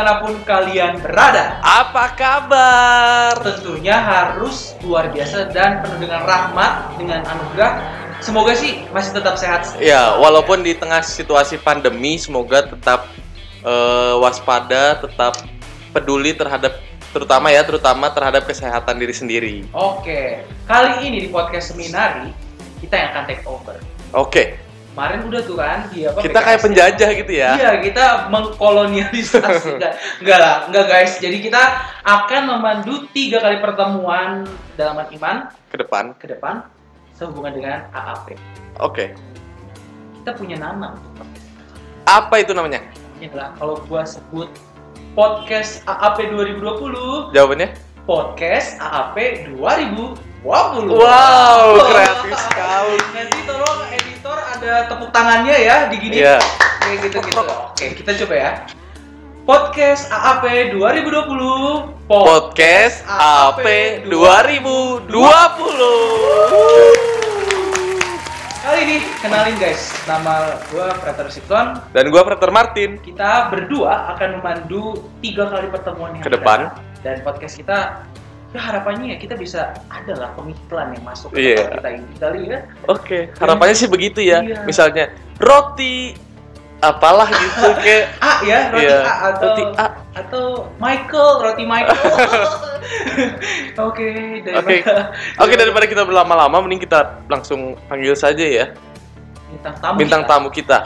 [0.00, 1.60] Di mana pun kalian berada.
[1.60, 3.36] Apa kabar?
[3.44, 7.84] Tentunya harus luar biasa dan penuh dengan rahmat, dengan anugerah.
[8.24, 9.76] Semoga sih masih tetap sehat.
[9.76, 13.12] Ya, walaupun di tengah situasi pandemi, semoga tetap
[13.60, 15.36] eh, waspada, tetap
[15.92, 16.80] peduli terhadap
[17.12, 19.54] terutama ya, terutama terhadap kesehatan diri sendiri.
[19.76, 22.32] Oke, kali ini di podcast seminari
[22.80, 23.76] kita yang akan take over.
[24.16, 24.56] Oke,
[24.90, 26.18] Kemarin udah tuh kan di apa?
[26.18, 26.66] kita kayak PKS.
[26.66, 27.50] penjajah gitu ya.
[27.54, 29.70] Iya, kita mengkolonialisasi.
[29.78, 31.12] enggak, enggak lah, enggak guys.
[31.16, 31.62] Jadi kita
[32.02, 34.44] akan memandu tiga kali pertemuan
[34.74, 35.36] dalam iman
[35.68, 36.04] Ke depan.
[36.16, 36.66] ke depan
[37.14, 38.34] sehubungan dengan AAP.
[38.78, 39.14] Oke.
[40.18, 40.98] Kita punya nama.
[42.04, 42.82] Apa itu namanya?
[43.16, 44.50] Ini adalah kalau gua sebut
[45.12, 47.68] podcast AAP 2020, Jawabannya?
[48.04, 49.16] podcast AAP
[49.54, 50.18] 2020.
[50.42, 52.96] Wow, kreatif sekali.
[53.12, 53.38] Nanti
[54.60, 56.20] ada tepuk tangannya ya di gini.
[56.20, 56.36] Iya.
[56.84, 57.40] Kayak gitu gitu.
[57.40, 58.50] Oke, kita coba ya.
[59.48, 62.04] Podcast AAP 2020.
[62.04, 63.64] Podcast AP
[64.04, 65.08] 2020.
[68.60, 71.80] Kali ini kenalin guys, nama gua Frater Sikon.
[71.96, 73.00] Dan gua Frater Martin.
[73.00, 76.68] Kita berdua akan memandu tiga kali pertemuan yang Ke depan.
[77.00, 78.04] Dan podcast kita
[78.50, 81.56] ya harapannya ya kita bisa adalah pengiklan yang masuk ke Iya.
[81.56, 82.58] tempat kita ini kali ya.
[82.86, 84.42] Oke, harapannya sih begitu ya.
[84.42, 84.66] Iya.
[84.66, 85.04] Misalnya
[85.38, 86.18] roti
[86.80, 89.86] apalah gitu kayak A ya, roti Iya, A atau roti A.
[90.16, 90.44] atau
[90.76, 92.02] Michael, roti Michael.
[93.78, 94.08] Oke,
[94.50, 94.76] Oke.
[94.80, 98.66] daripada Oke, daripada kita berlama-lama mending kita langsung panggil saja ya
[99.50, 99.96] bintang tamu.
[99.98, 100.30] bintang kita.
[100.30, 100.78] tamu kita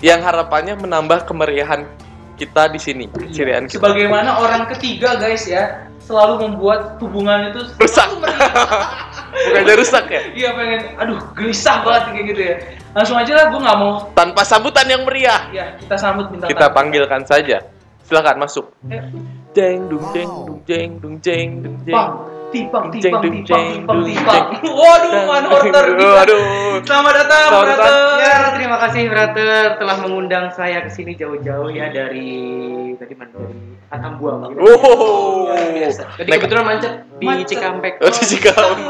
[0.00, 1.86] yang harapannya menambah kemeriahan
[2.34, 3.62] kita di sini, Iya.
[3.62, 3.78] kita.
[3.78, 8.08] Sebagaimana orang ketiga guys ya, selalu membuat hubungan itu Rusak.
[8.20, 8.52] meriah.
[9.44, 10.20] Bukannya rusak ya?
[10.30, 12.56] Iya pengen, aduh gelisah banget kayak gitu ya.
[12.94, 13.92] Langsung aja lah, gue nggak mau.
[14.14, 15.50] Tanpa sambutan yang meriah.
[15.50, 16.76] Ya kita sambut bintang Kita tamu.
[16.76, 17.58] panggilkan saja.
[18.04, 18.70] Silakan masuk.
[18.86, 19.02] Eh,
[19.50, 21.94] Jeng dung jeng dung jeng dung jeng dung jeng.
[21.94, 22.10] Bang,
[22.54, 24.44] tipang, Jeng, tipang, dung, tipang, jeng, tipang, dung, tipang.
[24.54, 24.72] jeng.
[24.72, 26.10] Waduh, man order bisa.
[26.14, 26.42] Waduh.
[26.84, 27.82] Selamat datang, Selamat brother.
[27.82, 28.18] datang.
[28.22, 32.30] Ya, terima kasih brother telah mengundang saya ke sini jauh-jauh ya dari
[32.94, 33.58] tadi mana dari
[33.90, 34.32] Atambua.
[34.38, 34.52] Bang.
[34.54, 35.50] Wow.
[35.50, 36.02] Luar biasa.
[36.14, 37.26] Tadi Naik- kebetulan macet di.
[37.44, 37.92] Cikampek.
[37.98, 38.86] Oh, di Cikampek.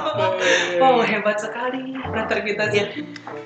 [0.78, 2.82] Oh, hebat sekali brother kita sih.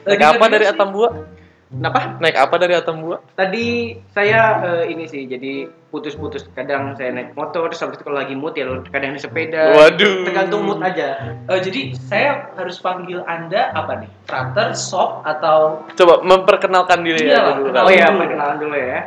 [0.05, 1.38] Naik apa dari Atambua?
[1.69, 2.17] Kenapa?
[2.17, 3.21] Naik apa dari Atambua?
[3.37, 6.49] Tadi saya eh, ini sih jadi putus-putus.
[6.57, 9.77] Kadang saya naik motor, terus habis itu kalau lagi mood ya kadang naik sepeda.
[9.77, 10.25] Waduh.
[10.25, 11.37] Tergantung mood aja.
[11.45, 14.11] Eh, jadi saya harus panggil anda apa nih?
[14.25, 17.69] Frater, Sob, atau Coba memperkenalkan diri Iya, ya dulu.
[17.69, 17.85] kenal.
[17.85, 18.19] Oh ya, dulu.
[18.25, 19.01] perkenalan dulu ya.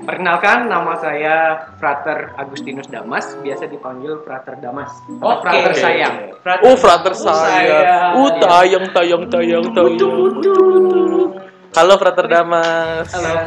[0.00, 1.36] Perkenalkan, nama saya
[1.76, 4.88] Frater Agustinus Damas, biasa dipanggil Frater Damas.
[5.04, 5.44] atau Oke.
[5.44, 6.16] Frater sayang.
[6.40, 6.64] Frater.
[6.64, 8.16] Oh, frater Oh, saya.
[8.16, 10.00] Uh, tayang, tayang, tayang, tayang.
[10.00, 11.49] Halo, frater Damas.
[11.70, 11.94] Halo,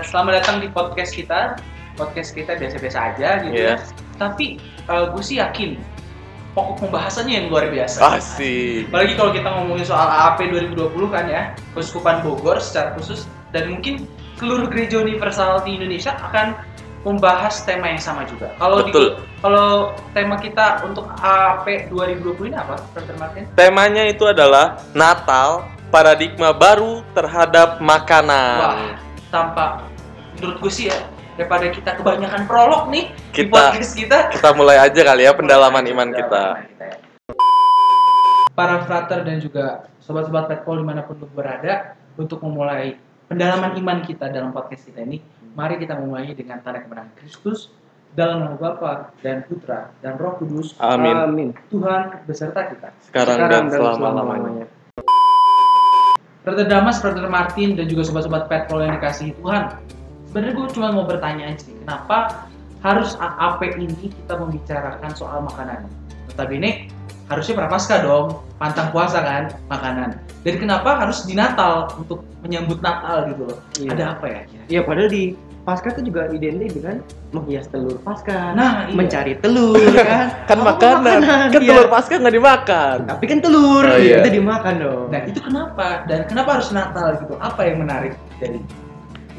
[0.08, 1.60] selamat datang di podcast kita.
[2.00, 3.76] Podcast kita biasa-biasa aja gitu Iya.
[3.76, 3.84] ya.
[4.16, 5.76] Tapi gue sih yakin
[6.56, 8.16] pokok pembahasannya yang luar biasa.
[8.16, 8.88] Asik.
[8.88, 14.08] Apalagi kalau kita ngomongin soal AAP 2020 kan ya, Keuskupan Bogor secara khusus dan mungkin
[14.40, 16.56] seluruh gereja universal di Indonesia akan
[17.04, 18.56] membahas tema yang sama juga.
[18.56, 19.20] Kalau di Betul.
[19.44, 23.16] kalau tema kita untuk AAP 2020 ini apa, Dr.
[23.20, 23.44] Martin?
[23.60, 28.58] Temanya itu adalah Natal, paradigma baru terhadap makanan.
[28.60, 28.96] Wah,
[29.30, 29.84] tampak
[30.40, 30.98] menurut gue sih ya
[31.36, 34.18] daripada kita kebanyakan prolog nih di Kita- podcast kita.
[34.32, 36.44] Kita mulai aja kali ya pendalaman iman kita.
[36.80, 36.98] ya.
[38.54, 43.98] Para frater dan juga sobat-sobat Petpol di mana pun lu berada untuk memulai pendalaman iman
[44.06, 47.70] kita dalam podcast kita ini, mari kita memulainya dengan tanda kemenangan Kristus
[48.14, 50.78] dalam nama Bapa dan Putra dan Roh Kudus.
[50.82, 51.14] Amin.
[51.14, 51.50] Amin.
[51.70, 52.90] Tuhan beserta kita.
[53.06, 54.66] Sekarang, dan selama-lamanya.
[56.44, 59.80] Brother Damas, Brother Martin, dan juga sobat-sobat Petpol yang dikasihi Tuhan.
[60.28, 62.50] Sebenarnya gue cuma mau bertanya aja sih, kenapa
[62.84, 65.88] harus AAP ini kita membicarakan soal makanan?
[66.28, 66.92] Notabene
[67.32, 70.16] harusnya prapaskah dong, pantang puasa kan, makanan.
[70.48, 73.60] Dan kenapa harus di Natal untuk menyambut Natal gitu loh?
[73.76, 73.90] Iya.
[73.92, 74.42] Ada apa ya?
[74.72, 77.00] Iya, padahal di Pasca itu juga identik dengan
[77.32, 78.96] menghias telur Pasca, Nah, iya.
[78.96, 79.80] mencari telur
[80.12, 80.48] kan.
[80.48, 81.20] Kan Apa makanan.
[81.52, 81.70] Kan iya.
[81.72, 82.98] telur pasca nggak dimakan.
[83.08, 84.20] Tapi kan telur, Oh, iya.
[84.24, 85.06] itu dimakan dong.
[85.12, 85.88] Nah itu kenapa?
[86.08, 87.36] Dan kenapa harus Natal gitu?
[87.40, 88.12] Apa yang menarik
[88.44, 88.60] dari?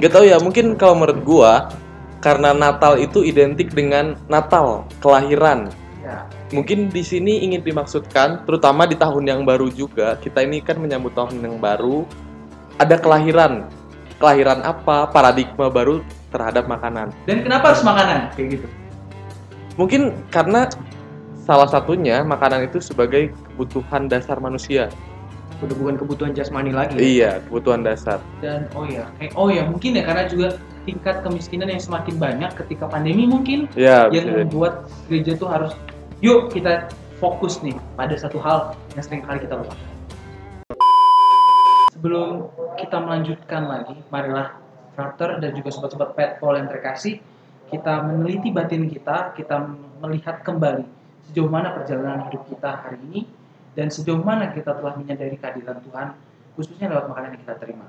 [0.00, 1.52] Gak tau ya, mungkin kalau menurut gua
[2.24, 5.68] karena Natal itu identik dengan Natal, kelahiran.
[6.54, 10.78] Ya, Mungkin di sini ingin dimaksudkan, terutama di tahun yang baru juga, kita ini kan
[10.78, 12.06] menyambut tahun yang baru,
[12.78, 13.66] ada kelahiran.
[14.22, 15.10] Kelahiran apa?
[15.10, 15.98] Paradigma baru
[16.30, 17.10] terhadap makanan.
[17.26, 18.66] dan kenapa harus makanan kayak gitu?
[19.74, 20.70] Mungkin karena
[21.42, 24.86] salah satunya makanan itu sebagai kebutuhan dasar manusia.
[25.58, 26.94] Udah bukan kebutuhan jasmani lagi.
[26.94, 28.22] Iya, kebutuhan dasar.
[28.38, 30.48] dan oh ya eh, oh ya mungkin ya karena juga
[30.86, 35.74] tingkat kemiskinan yang semakin banyak ketika pandemi mungkin Ya, yang membuat gereja tuh harus
[36.24, 36.88] yuk kita
[37.20, 39.76] fokus nih pada satu hal yang sering kali kita lupa.
[41.92, 42.48] Sebelum
[42.80, 44.56] kita melanjutkan lagi, marilah
[44.96, 47.20] frater dan juga sobat-sobat petpol yang terkasih,
[47.68, 49.68] kita meneliti batin kita, kita
[50.00, 50.88] melihat kembali
[51.28, 53.20] sejauh mana perjalanan hidup kita hari ini
[53.76, 56.08] dan sejauh mana kita telah menyadari kehadiran Tuhan
[56.56, 57.86] khususnya lewat makanan yang kita terima.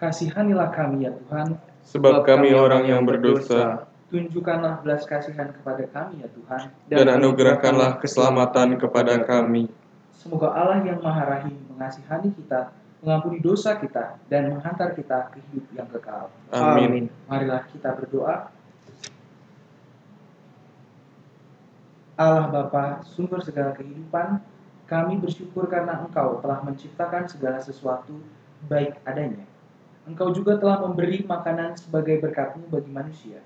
[0.00, 6.28] Kasihanilah kami ya Tuhan, Sebab kami orang yang berdosa, tunjukkanlah belas kasihan kepada kami ya
[6.30, 6.62] Tuhan.
[6.90, 9.70] dan anugerahkanlah keselamatan kepada kami.
[10.14, 15.64] Semoga Allah yang Maha Rahim mengasihani kita, mengampuni dosa kita, dan menghantar kita ke hidup
[15.72, 16.28] yang kekal.
[16.52, 17.08] Amin.
[17.24, 18.52] Marilah kita berdoa.
[22.20, 24.44] Allah Bapa, sumber segala kehidupan,
[24.84, 28.20] kami bersyukur karena Engkau telah menciptakan segala sesuatu
[28.68, 29.48] baik adanya.
[30.08, 33.40] Engkau juga telah memberi makanan sebagai berkatmu bagi manusia.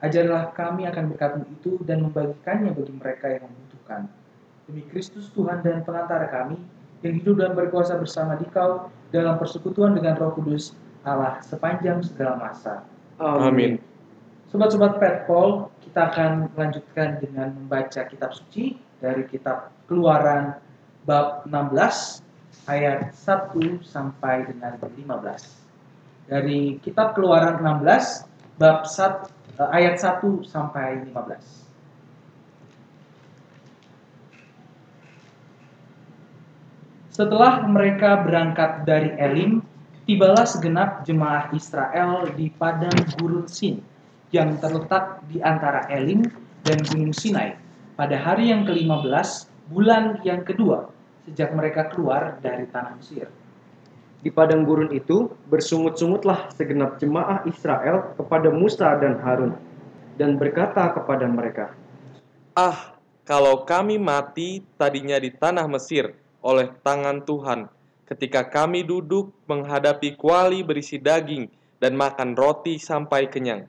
[0.00, 4.08] Ajarlah kami akan berkatmu itu dan membagikannya bagi mereka yang membutuhkan.
[4.64, 6.56] Demi Kristus Tuhan dan pengantara kami,
[7.04, 10.72] yang hidup dan berkuasa bersama di kau dalam persekutuan dengan roh kudus
[11.04, 12.80] Allah sepanjang segala masa.
[13.20, 13.76] Amin.
[14.48, 20.56] Sobat-sobat Petpol, kita akan melanjutkan dengan membaca kitab suci dari kitab Keluaran
[21.04, 22.24] bab 16
[22.64, 25.63] ayat 1 sampai dengan 15.
[26.24, 31.64] Dari kitab Keluaran 16 bab 1 eh, ayat 1 sampai 15.
[37.14, 39.62] Setelah mereka berangkat dari Elim,
[40.02, 43.78] tibalah segenap jemaah Israel di padang gurun Sin
[44.34, 46.26] yang terletak di antara Elim
[46.66, 47.54] dan Gunung Sinai
[47.94, 50.90] pada hari yang ke-15 bulan yang kedua
[51.24, 53.30] sejak mereka keluar dari tanah Mesir.
[54.24, 59.52] Di padang gurun itu bersungut-sungutlah segenap jemaah Israel kepada Musa dan Harun
[60.16, 61.76] dan berkata kepada mereka,
[62.56, 62.96] Ah,
[63.28, 67.68] kalau kami mati tadinya di tanah Mesir oleh tangan Tuhan,
[68.08, 73.68] ketika kami duduk menghadapi kuali berisi daging dan makan roti sampai kenyang.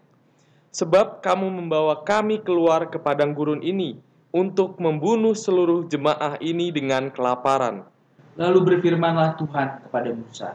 [0.72, 4.00] Sebab kamu membawa kami keluar ke padang gurun ini
[4.36, 7.88] untuk membunuh seluruh jemaah ini dengan kelaparan.
[8.36, 10.50] Lalu berfirmanlah Tuhan kepada Musa,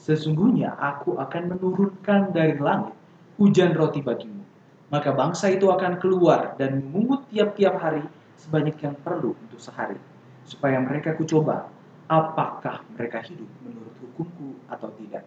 [0.00, 2.96] Sesungguhnya aku akan menurunkan dari langit
[3.36, 4.40] hujan roti bagimu.
[4.88, 8.00] Maka bangsa itu akan keluar dan memungut tiap-tiap hari
[8.40, 10.00] sebanyak yang perlu untuk sehari.
[10.48, 11.68] Supaya mereka kucoba,
[12.08, 15.22] apakah mereka hidup menurut hukumku atau tidak.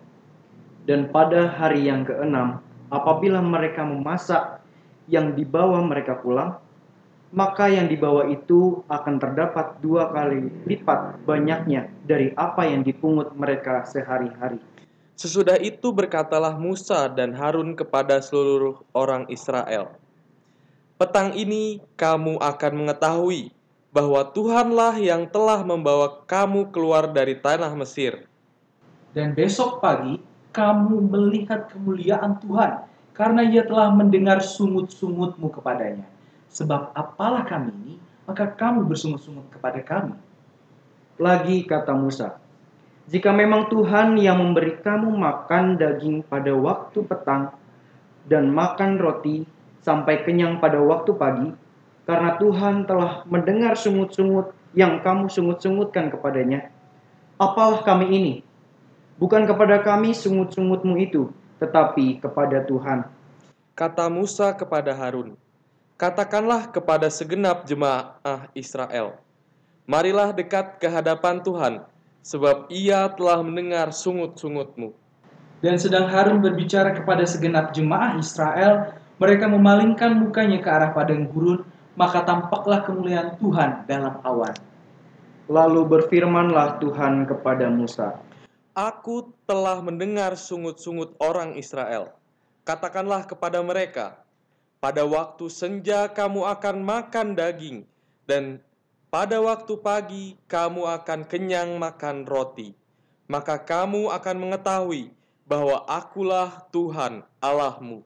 [0.89, 4.59] Dan pada hari yang keenam, apabila mereka memasak
[5.05, 6.57] yang dibawa mereka pulang,
[7.33, 13.81] maka yang dibawa itu akan terdapat dua kali lipat banyaknya dari apa yang dipungut mereka
[13.89, 14.61] sehari-hari.
[15.17, 19.97] Sesudah itu berkatalah Musa dan Harun kepada seluruh orang Israel,
[21.01, 23.49] "Petang ini kamu akan mengetahui
[23.89, 28.29] bahwa Tuhanlah yang telah membawa kamu keluar dari tanah Mesir."
[29.17, 30.21] Dan besok pagi
[30.53, 32.85] kamu melihat kemuliaan Tuhan
[33.17, 36.12] karena ia telah mendengar sungut-sungutmu kepadanya.
[36.53, 37.95] Sebab apalah kami ini,
[38.29, 40.13] maka kamu bersungut-sungut kepada kami.
[41.17, 42.37] Lagi kata Musa,
[43.09, 47.51] jika memang Tuhan yang memberi kamu makan daging pada waktu petang
[48.29, 49.43] dan makan roti
[49.83, 51.49] sampai kenyang pada waktu pagi,
[52.07, 56.71] karena Tuhan telah mendengar sungut-sungut yang kamu sungut-sungutkan kepadanya,
[57.35, 58.33] apalah kami ini?
[59.19, 63.09] Bukan kepada kami sungut-sungutmu itu, tetapi kepada Tuhan.
[63.75, 65.35] Kata Musa kepada Harun,
[65.95, 69.17] "Katakanlah kepada segenap jemaah Israel,
[69.85, 71.85] marilah dekat ke hadapan Tuhan,
[72.25, 74.93] sebab Ia telah mendengar sungut-sungutmu."
[75.63, 81.63] Dan sedang Harun berbicara kepada segenap jemaah Israel, mereka memalingkan mukanya ke arah padang gurun,
[81.95, 84.51] maka tampaklah kemuliaan Tuhan dalam awan.
[85.47, 88.19] Lalu berfirmanlah Tuhan kepada Musa,
[88.73, 92.09] Aku telah mendengar sungut-sungut orang Israel.
[92.65, 94.22] Katakanlah kepada mereka,
[94.83, 97.87] pada waktu senja kamu akan makan daging,
[98.27, 98.59] dan
[99.07, 102.75] pada waktu pagi kamu akan kenyang makan roti.
[103.31, 105.15] Maka kamu akan mengetahui
[105.47, 108.03] bahwa akulah Tuhan Allahmu.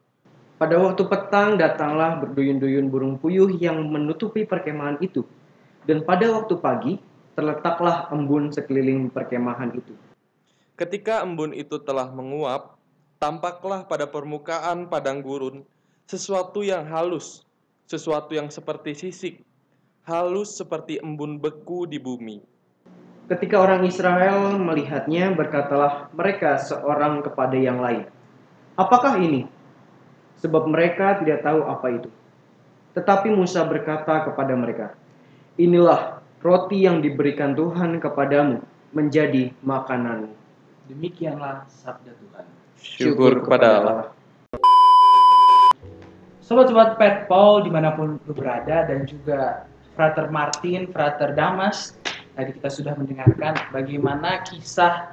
[0.62, 5.26] Pada waktu petang datanglah berduyun-duyun burung puyuh yang menutupi perkemahan itu.
[5.90, 6.94] Dan pada waktu pagi
[7.34, 9.98] terletaklah embun sekeliling perkemahan itu.
[10.78, 12.78] Ketika embun itu telah menguap,
[13.18, 15.66] tampaklah pada permukaan padang gurun
[16.08, 17.44] sesuatu yang halus,
[17.84, 19.36] sesuatu yang seperti sisik,
[20.08, 22.40] halus seperti embun beku di bumi.
[23.28, 28.08] Ketika orang Israel melihatnya, berkatalah mereka seorang kepada yang lain.
[28.80, 29.52] Apakah ini?
[30.40, 32.10] Sebab mereka tidak tahu apa itu.
[32.96, 34.96] Tetapi Musa berkata kepada mereka,
[35.60, 38.64] Inilah roti yang diberikan Tuhan kepadamu
[38.96, 40.32] menjadi makananmu.
[40.88, 42.46] Demikianlah sabda Tuhan.
[42.80, 44.17] Syukur kepada Allah.
[46.48, 49.68] Sobat-sobat Pet Paul di mana pun lu berada dan juga
[50.00, 51.92] Frater Martin, Frater Damas
[52.40, 55.12] tadi kita sudah mendengarkan bagaimana kisah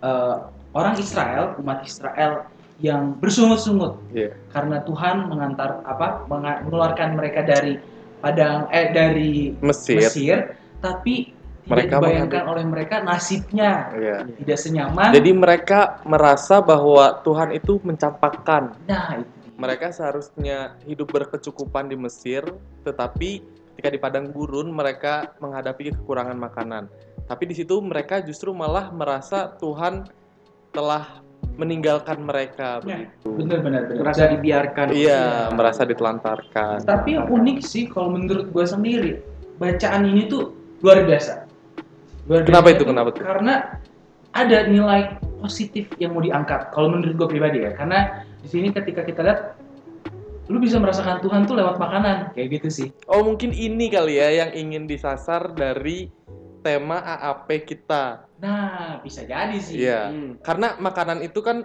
[0.00, 0.36] eh,
[0.72, 2.48] orang Israel, umat Israel
[2.80, 4.32] yang bersungut-sungut Iya.
[4.48, 7.76] karena Tuhan mengantar apa mengeluarkan mereka dari
[8.24, 10.00] padang eh dari Mesir.
[10.08, 10.36] Mesir,
[10.80, 14.16] tapi tidak Mereka dibayangkan oleh mereka nasibnya Iya.
[14.40, 15.10] tidak senyaman.
[15.14, 18.72] Jadi mereka merasa bahwa Tuhan itu mencampakkan.
[18.88, 22.42] nah itu Mereka seharusnya hidup berkecukupan di Mesir,
[22.82, 26.88] tetapi ketika di padang gurun mereka menghadapi kekurangan makanan.
[27.28, 30.08] Tapi di situ mereka justru malah merasa Tuhan
[30.72, 31.20] telah
[31.56, 33.28] meninggalkan mereka Ya, begitu.
[33.36, 34.00] benar-benar benar.
[34.08, 34.86] Merasa dibiarkan.
[34.96, 36.76] Iya, merasa ditelantarkan.
[36.88, 39.12] Tapi yang unik sih kalau menurut gue sendiri
[39.60, 41.44] bacaan ini tuh luar biasa.
[42.28, 42.84] Luar Kenapa biasa itu?
[42.88, 43.22] Kenapa tuh?
[43.24, 43.54] Karena
[44.32, 45.00] ada nilai
[45.44, 46.72] positif yang mau diangkat.
[46.72, 49.40] Kalau menurut gue pribadi ya, karena di sini ketika kita lihat,
[50.50, 52.88] lu bisa merasakan Tuhan tuh lewat makanan, kayak gitu sih.
[53.06, 56.10] Oh, mungkin ini kali ya yang ingin disasar dari
[56.66, 58.26] tema AAP kita.
[58.42, 59.86] Nah, bisa jadi sih.
[59.86, 60.10] Iya.
[60.10, 60.30] Hmm.
[60.42, 61.62] Karena makanan itu kan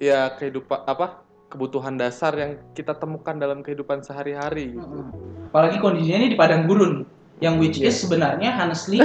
[0.00, 1.24] ya kehidupan apa?
[1.54, 4.74] kebutuhan dasar yang kita temukan dalam kehidupan sehari-hari.
[4.74, 5.14] Mm-mm.
[5.54, 7.06] Apalagi kondisinya ini di padang gurun,
[7.38, 7.94] yang which Iya.
[7.94, 8.98] is sebenarnya honestly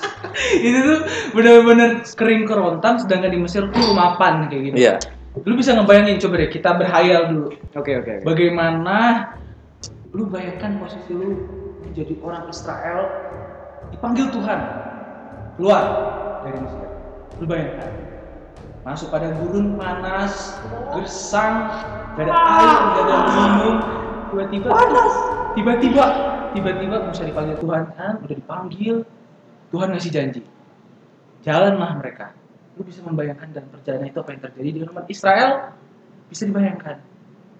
[0.66, 1.00] itu tuh
[1.36, 4.76] benar-benar kering kerontang, sedangkan di Mesir tuh mapan kayak gitu.
[4.80, 4.94] Iya.
[5.44, 7.48] Lu bisa ngebayangin coba deh kita berhayal dulu.
[7.76, 8.12] Oke oke.
[8.22, 8.24] oke.
[8.24, 8.96] Bagaimana
[10.16, 11.44] lu bayangkan posisi lu
[11.84, 13.00] menjadi orang Israel
[13.92, 14.60] dipanggil Tuhan
[15.60, 15.84] keluar
[16.40, 16.88] dari Mesir.
[17.36, 17.90] Lu bayangkan
[18.86, 20.62] masuk pada gurun panas,
[20.94, 21.68] gersang,
[22.14, 23.76] gak ada air, gak ada minum,
[24.30, 24.68] tiba-tiba
[25.58, 26.04] tiba-tiba
[26.54, 28.94] tiba-tiba Musa dipanggil Tuhan kan, udah dipanggil,
[29.74, 30.40] Tuhan ngasih janji,
[31.42, 32.30] jalanlah mereka.
[32.76, 35.50] Lu bisa membayangkan dalam perjalanan itu apa yang terjadi dengan umat Israel?
[36.28, 36.96] Bisa dibayangkan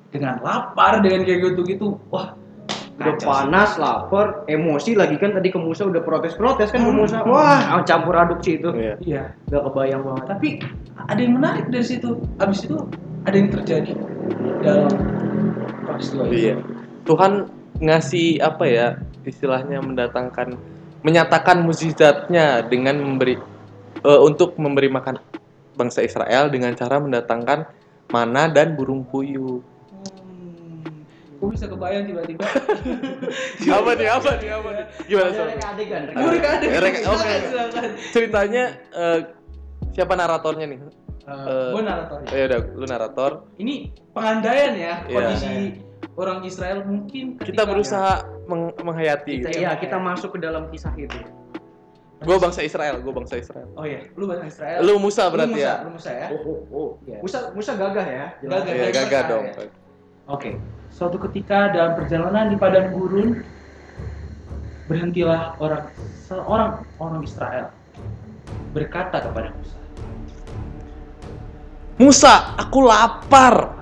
[0.08, 2.36] dengan lapar dengan kayak gitu-gitu, wah
[2.96, 3.28] Udah kacau sih.
[3.28, 6.96] panas, lapar, emosi lagi kan tadi ke Musa udah protes-protes kan ke Hmm.
[6.96, 7.20] Musa.
[7.22, 8.72] Wah, campur aduk sih itu.
[8.72, 8.94] Iya.
[9.00, 10.24] Iya, Udah kebayang banget.
[10.26, 10.48] tapi
[10.96, 12.16] ada yang menarik dari situ.
[12.36, 12.76] Abis itu
[13.24, 13.92] ada yang terjadi
[14.60, 14.92] dalam
[15.84, 16.36] peristiwa itu.
[16.40, 16.54] Iya.
[17.04, 17.32] Tuhan
[17.78, 18.86] ngasih apa ya
[19.22, 20.56] istilahnya mendatangkan
[21.04, 23.36] menyatakan mukjizatnya dengan memberi
[23.98, 25.16] eh, untuk memberi makan
[25.72, 27.68] bangsa Israel dengan cara mendatangkan
[28.06, 29.60] mana dan burung puyuh.
[29.60, 30.82] Hmm,
[31.36, 32.46] Gue bisa kebayang tiba-tiba.
[33.76, 34.08] apa nih?
[34.08, 34.50] Apa nih?
[34.50, 34.84] Apa nih?
[35.04, 35.46] Gimana Ada sob?
[35.46, 36.02] reka adegan.
[36.02, 36.80] reka Gue adegan.
[36.80, 37.32] Reka- oke.
[37.42, 37.88] Silakan.
[38.10, 39.18] Ceritanya eh,
[39.92, 40.78] siapa naratornya nih?
[41.26, 42.28] Eh, gue naratornya.
[42.30, 43.30] Ya udah, lu narator.
[43.56, 43.74] Ini
[44.12, 45.12] pengandaian ya Iya.
[45.12, 45.52] kondisi
[46.14, 48.12] orang Israel mungkin Kita berusaha
[48.46, 49.42] meng- menghayati.
[49.42, 51.18] Kita, ya, kita masuk ke dalam kisah itu.
[52.16, 53.68] Gue bangsa Israel, gue bangsa Israel.
[53.76, 54.80] Oh iya, lu bahasa Israel.
[54.80, 55.74] Lu Musa Lu berarti Musa, ya?
[55.84, 56.28] Lu Musa ya.
[56.32, 56.90] Oh, oh, oh.
[57.04, 57.18] Iya.
[57.20, 58.26] Musa, Musa gagah ya.
[58.40, 58.60] jelas.
[58.64, 58.72] Gagah.
[58.72, 59.44] Iya, Dari gagah dong.
[59.44, 59.54] ya.
[60.26, 60.50] Oke,
[60.88, 63.44] suatu ketika dalam perjalanan di padang gurun
[64.88, 65.92] berhentilah orang
[66.24, 67.68] seorang orang Israel
[68.72, 69.78] berkata kepada Musa,
[72.00, 73.76] Musa, aku lapar.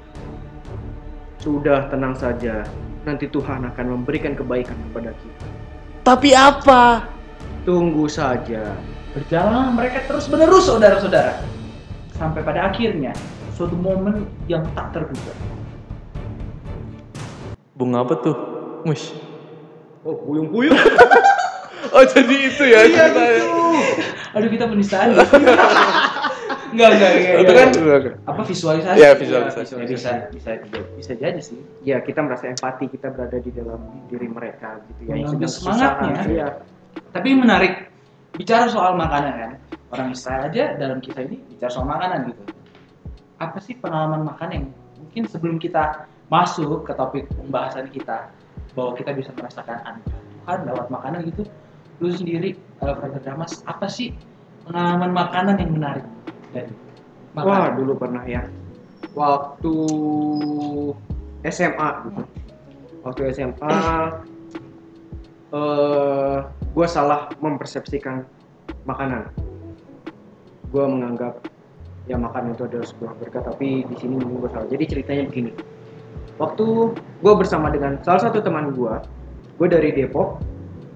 [1.38, 2.66] Sudah tenang saja.
[3.04, 5.46] Nanti Tuhan akan memberikan kebaikan kepada kita.
[6.02, 7.13] Tapi apa?
[7.64, 8.76] Tunggu saja.
[9.14, 11.38] berjalan mereka terus menerus saudara-saudara
[12.18, 13.14] sampai pada akhirnya
[13.54, 15.33] suatu momen yang tak terduga.
[17.78, 18.37] Bunga apa tuh?
[18.83, 19.14] Mush.
[20.02, 20.75] Oh, puyung-puyung.
[21.94, 23.23] Oh jadi itu ya Iya gitu.
[24.35, 25.14] Aduh kita penistaan.
[25.14, 25.23] ya.
[26.75, 27.38] enggak enggak enggak.
[27.38, 27.68] Itu kan
[28.26, 28.99] apa visualisasi?
[28.99, 29.73] Iya, visualisasi.
[29.78, 30.50] Ya, bisa bisa
[30.99, 31.61] bisa jadi sih.
[31.87, 33.78] Ya, kita merasa empati, kita berada di dalam
[34.11, 35.14] diri mereka gitu ya.
[35.14, 36.14] yang Mengambil sedang semangatnya.
[36.26, 36.49] Iya.
[37.14, 37.90] Tapi menarik
[38.34, 39.52] bicara soal makanan kan.
[39.94, 42.42] Orang Israel aja dalam kisah ini bicara soal makanan gitu.
[43.38, 44.64] Apa sih pengalaman makan yang
[44.98, 48.30] mungkin sebelum kita masuk ke topik pembahasan kita
[48.74, 51.42] bahwa kita bisa merasakan anugerah Tuhan lewat makanan gitu.
[52.02, 54.10] Lu sendiri, uh, Brother Damas, apa sih
[54.66, 56.06] pengalaman makanan yang menarik
[57.34, 57.72] Wah, makanan?
[57.78, 58.42] dulu pernah ya.
[59.14, 59.74] Waktu
[61.46, 62.22] SMA gitu.
[63.04, 63.76] Waktu SMA
[65.54, 66.38] eh
[66.75, 68.26] gue salah mempersepsikan
[68.85, 69.31] makanan.
[70.75, 71.47] Gue menganggap
[72.11, 74.69] ya makan itu adalah sebuah berkat, tapi di sini mungkin gue salah.
[74.69, 75.52] Jadi ceritanya begini.
[76.37, 76.66] Waktu
[76.99, 78.95] gue bersama dengan salah satu teman gue,
[79.62, 80.43] gue dari Depok,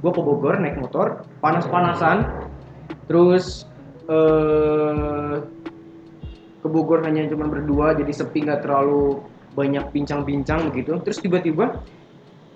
[0.03, 2.27] gue ke Bogor naik motor, panas-panasan,
[3.09, 3.65] Terus
[4.09, 5.37] eh
[6.59, 9.25] ke Bogor hanya cuma berdua jadi sepi nggak terlalu
[9.57, 11.01] banyak bincang-bincang begitu.
[11.03, 11.81] Terus tiba-tiba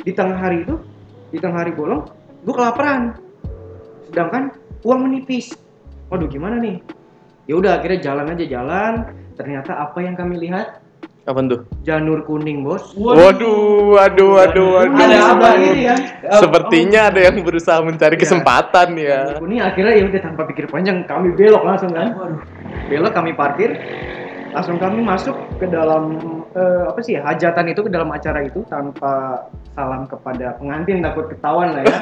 [0.05, 0.77] di tengah hari itu,
[1.33, 2.05] di tengah hari bolong,
[2.43, 3.17] gue kelaparan.
[4.07, 4.43] Sedangkan
[4.83, 5.55] uang menipis.
[6.07, 6.83] Waduh gimana nih?
[7.47, 8.93] Ya udah akhirnya jalan aja jalan.
[9.33, 10.83] Ternyata apa yang kami lihat
[11.23, 11.63] Apa tuh?
[11.87, 12.99] janur kuning bos.
[12.99, 14.99] Waduh, waduh, waduh, waduh.
[14.99, 15.99] Ada apa kiri kan?
[16.35, 18.23] Sepertinya ada yang berusaha mencari Iya.
[18.27, 19.19] kesempatan ya.
[19.31, 22.11] Janur kuning akhirnya ya udah tanpa pikir panjang kami belok langsung kan.
[22.19, 22.43] Waduh.
[22.91, 23.71] belok kami parkir
[24.51, 26.19] langsung kami masuk ke dalam
[26.53, 31.27] eh, apa sih ya, hajatan itu ke dalam acara itu tanpa salam kepada pengantin takut
[31.27, 31.97] ketahuan lah ya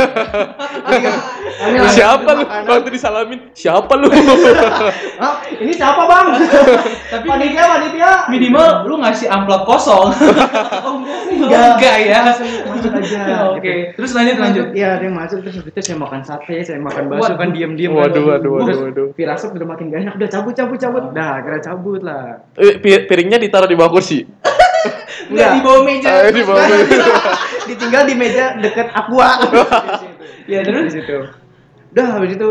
[0.83, 1.15] Jadi kan,
[1.61, 2.43] kami langsung Siapa lu?
[2.43, 2.67] makanan.
[2.67, 4.09] Waktu disalamin, siapa lu?
[5.23, 6.27] Ah, ini siapa bang
[7.13, 10.09] Tapi panitia panitia minimal lu ngasih amplop kosong.
[10.87, 10.95] oh,
[11.31, 12.19] Enggak, enggak ya.
[12.25, 13.61] masuk aja Oke.
[13.61, 13.95] gitu.
[14.01, 14.67] Terus lanjut lanjut.
[14.73, 17.93] Iya, dia masuk terus itu saya makan sate, saya makan bakso kan diam-diam.
[17.93, 19.07] Waduh, waduh, waduh, waduh.
[19.13, 21.05] Firasat udah makin gak enak, udah cabut, cabut, cabut.
[21.13, 22.41] Dah, akhirnya cabut lah.
[22.57, 24.25] Eh, pi- Piringnya ditaruh di bawah kursi.
[25.31, 26.09] Enggak di bawah meja.
[26.09, 26.99] Eh, di bawah kursi.
[27.71, 29.31] Ditinggal di meja deket aqua.
[30.49, 31.19] Ya di terus situ.
[31.95, 32.49] Udah habis itu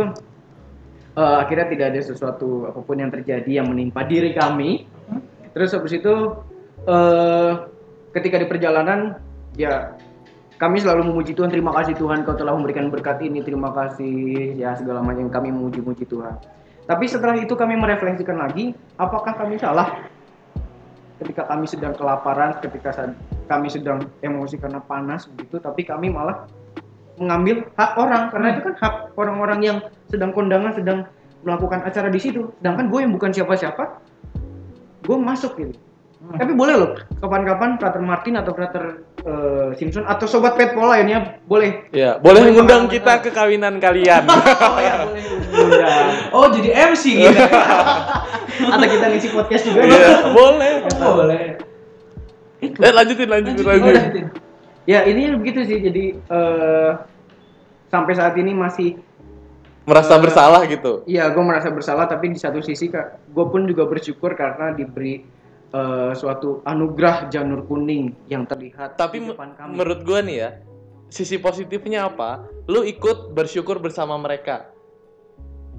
[1.17, 4.87] eh, akhirnya tidak ada sesuatu apa pun yang terjadi yang menimpa diri kami.
[5.51, 6.13] Terus habis itu
[6.87, 7.51] eh
[8.15, 9.19] ketika di perjalanan
[9.59, 9.93] ya
[10.59, 14.75] kami selalu memuji Tuhan, terima kasih Tuhan kau telah memberikan berkat ini, terima kasih ya
[14.75, 16.35] segala macam kami memuji-muji Tuhan.
[16.83, 20.03] Tapi setelah itu kami merefleksikan lagi, apakah kami salah?
[21.19, 23.11] Ketika kami sedang kelaparan, ketika
[23.51, 26.47] kami sedang emosi karena panas begitu, tapi kami malah
[27.19, 29.77] mengambil hak orang karena itu kan hak orang-orang yang
[30.07, 30.99] sedang kondangan sedang
[31.43, 32.47] melakukan acara di situ.
[32.63, 33.83] Sedangkan gue yang bukan siapa-siapa
[35.03, 35.88] gue masuk gitu
[36.19, 36.35] Hmm.
[36.35, 36.91] tapi boleh loh
[37.23, 42.91] kapan-kapan Frater Martin atau Frater eh, Simpson atau sobat lainnya boleh Ya, boleh Boleh mengundang
[42.91, 44.27] kita ke kawinan kalian.
[44.67, 45.23] oh ya boleh
[45.55, 47.39] undang Oh jadi MC gitu.
[48.75, 50.71] atau kita ngisi podcast juga Iya, boleh.
[50.99, 51.55] Oh, boleh.
[52.67, 53.95] Eh, lanjutin, lanjutin, Oh, lanjutin.
[53.95, 54.25] lanjutin.
[54.83, 56.91] ya ini begitu sih jadi eh,
[57.87, 58.99] sampai saat ini masih
[59.87, 61.01] Merasa bersalah gitu.
[61.09, 65.38] Iya, gue merasa bersalah, tapi di satu sisi kak, gue pun juga bersyukur karena diberi
[65.69, 69.73] eh, suatu anugerah janur kuning yang terlihat Tapi di depan kami.
[69.73, 70.49] menurut gua nih ya,
[71.07, 72.41] sisi positifnya apa?
[72.65, 74.69] Lu ikut bersyukur bersama mereka.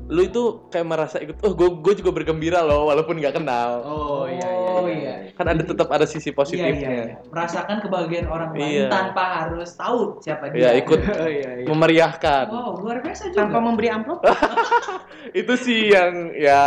[0.06, 3.78] Lu itu kayak merasa ikut, oh gue gue juga bergembira loh walaupun nggak kenal.
[3.84, 5.14] oh iya iya, Oh, iya.
[5.22, 5.30] iya.
[5.38, 6.88] Kan ada tetap ada sisi Iya, positifnya.
[6.90, 7.16] iya, iya.
[7.30, 8.86] Merasakan kebahagiaan orang lain Iya.
[8.90, 10.82] tanpa harus tahu siapa Ya dia.
[10.82, 11.64] ikut Oh, iya, iya.
[11.64, 12.44] memeriahkan.
[12.48, 13.38] Wow, luar biasa juga.
[13.38, 14.18] Tanpa memberi amplop?
[15.40, 16.62] Itu sih yang ya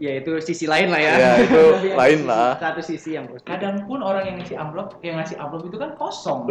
[0.00, 1.12] ya itu sisi lain lah ya.
[1.14, 2.50] Ya, itu Tapi ada lain sisi- lah.
[2.56, 3.46] Satu sisi yang positif.
[3.46, 6.48] Kadang pun orang yang ngasih amplop, yang ngasih amplop itu kan kosong.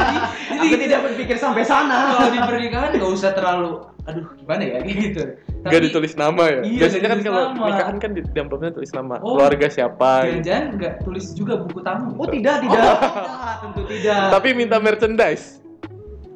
[0.52, 2.12] Aku tidak berpikir sampai sana.
[2.14, 5.22] kalau di pernikahan nggak usah terlalu, aduh gimana ya gitu.
[5.60, 6.60] nggak ditulis nama ya.
[6.60, 7.66] Iya, Biasanya kan kalau nama.
[7.66, 9.34] nikahan kan di, di amplopnya tulis nama Oh.
[9.34, 10.10] keluarga siapa.
[10.20, 10.28] gitu.
[10.44, 12.08] Jangan-jangan nggak tulis juga buku tamu.
[12.14, 12.80] Oh tidak, tidak.
[13.00, 14.22] Tidak, tentu tidak.
[14.30, 15.56] Tapi minta merchandise.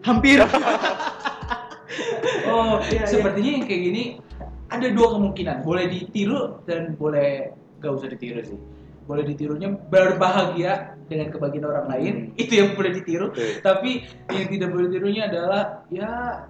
[0.00, 0.40] hampir.
[2.46, 3.06] Oh, Iya, iya.
[3.06, 4.02] sepertinya yang kayak gini
[4.70, 8.58] ada dua kemungkinan, boleh ditiru dan boleh nggak usah ditiru sih.
[9.04, 13.28] Boleh ditirunya berbahagia dengan kebahagiaan orang lain, itu yang boleh ditiru.
[13.28, 13.60] Oke.
[13.60, 16.40] Tapi yang tidak boleh ditirunya adalah ya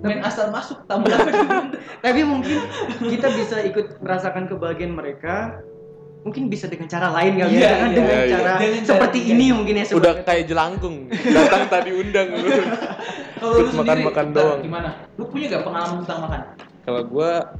[0.00, 1.26] main asal masuk diundang.
[2.06, 2.62] Tapi mungkin
[3.02, 5.58] kita bisa ikut merasakan kebahagiaan mereka.
[6.26, 8.26] Mungkin bisa dengan cara lain kali Iya, ya, dengan, iya, dengan iya.
[8.34, 9.30] cara Dengan cara seperti iya.
[9.30, 9.84] ini mungkin ya.
[9.94, 10.96] Udah seperti- kayak jelangkung.
[11.10, 12.50] Datang tadi undang lu.
[13.38, 14.58] Kalau lu Terus sendiri makan-makan Tar, doang.
[14.58, 14.90] Gimana?
[15.14, 16.40] Lu punya gak pengalaman tentang makan?
[16.86, 17.58] Kalau gua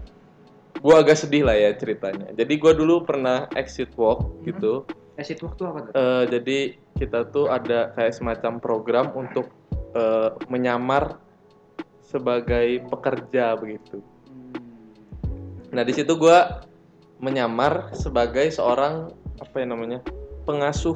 [0.81, 2.31] gua agak sedih lah ya ceritanya.
[2.33, 4.87] Jadi gua dulu pernah exit walk gitu.
[5.19, 5.93] Exit waktu apa tuh?
[5.93, 6.59] Eh, jadi
[6.97, 9.51] kita tuh ada kayak semacam program untuk
[9.99, 11.19] eh, menyamar
[12.07, 13.99] sebagai pekerja begitu.
[15.75, 16.39] Nah di situ gue
[17.19, 19.11] menyamar sebagai seorang
[19.43, 19.99] apa ya namanya
[20.47, 20.95] pengasuh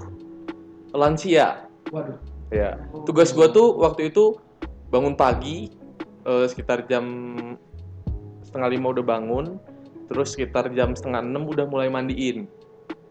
[0.94, 1.66] lansia.
[1.90, 2.16] Waduh.
[2.54, 4.38] Ya tugas gue tuh waktu itu
[4.88, 5.74] bangun pagi
[6.24, 7.04] eh, sekitar jam
[8.50, 9.46] setengah lima udah bangun,
[10.06, 12.50] terus sekitar jam setengah enam udah mulai mandiin,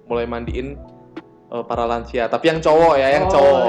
[0.06, 0.75] mulai mandiin
[1.49, 2.28] eh, para lansia.
[2.28, 3.65] Tapi yang cowok ya, yang Oh, cowok.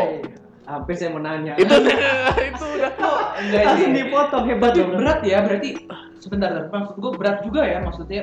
[0.66, 1.54] Hampir saya menanya.
[1.54, 1.74] Itu
[2.50, 2.90] itu udah
[3.40, 4.98] Enggak langsung dipotong hebat Berarti dong.
[4.98, 5.68] berat ya, berarti
[6.18, 8.22] sebentar, maksud gue berat juga ya, maksudnya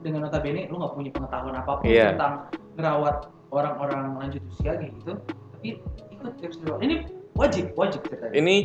[0.00, 2.12] dengan notabene lu nggak punya pengetahuan apa pun Iya.
[2.12, 2.32] tentang
[2.76, 3.16] ngerawat
[3.48, 5.12] orang-orang lanjut usia gitu,
[5.56, 5.68] tapi
[6.10, 6.76] ikut tips dulu.
[6.80, 6.94] Ini
[7.32, 8.32] wajib, wajib ceritanya.
[8.34, 8.56] ini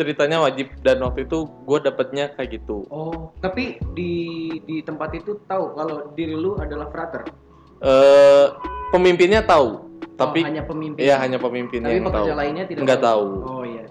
[0.00, 2.88] ceritanya wajib dan waktu itu gue dapetnya kayak gitu.
[2.88, 4.12] Oh, Tapi di
[4.64, 7.28] di tempat itu tahu kalau diri lu adalah frater.
[7.80, 8.46] eh
[8.92, 9.84] pemimpinnya tahu,
[10.16, 11.00] tapi oh, hanya pemimpin.
[11.00, 12.16] ya hanya pemimpinnya Tapi yang tahu.
[12.24, 13.24] pekerja lainnya tidak Nggak tahu.
[13.44, 13.84] Oh iya.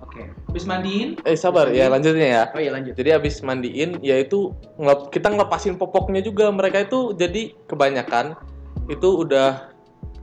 [0.00, 0.22] Oke.
[0.46, 2.44] habis mandiin Eh sabar ya lanjutnya ya.
[2.54, 2.94] Oh iya lanjut.
[2.94, 8.38] Jadi habis mandiin yaitu ngelep, kita ngelepasin popoknya juga mereka itu jadi kebanyakan
[8.86, 9.73] itu udah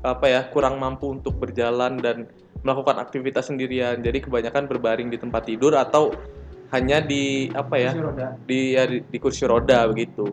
[0.01, 2.25] apa ya kurang mampu untuk berjalan dan
[2.65, 4.01] melakukan aktivitas sendirian.
[4.01, 6.13] Jadi kebanyakan berbaring di tempat tidur atau
[6.73, 7.91] hanya di apa ya
[8.47, 10.29] di ya, di, di kursi roda begitu.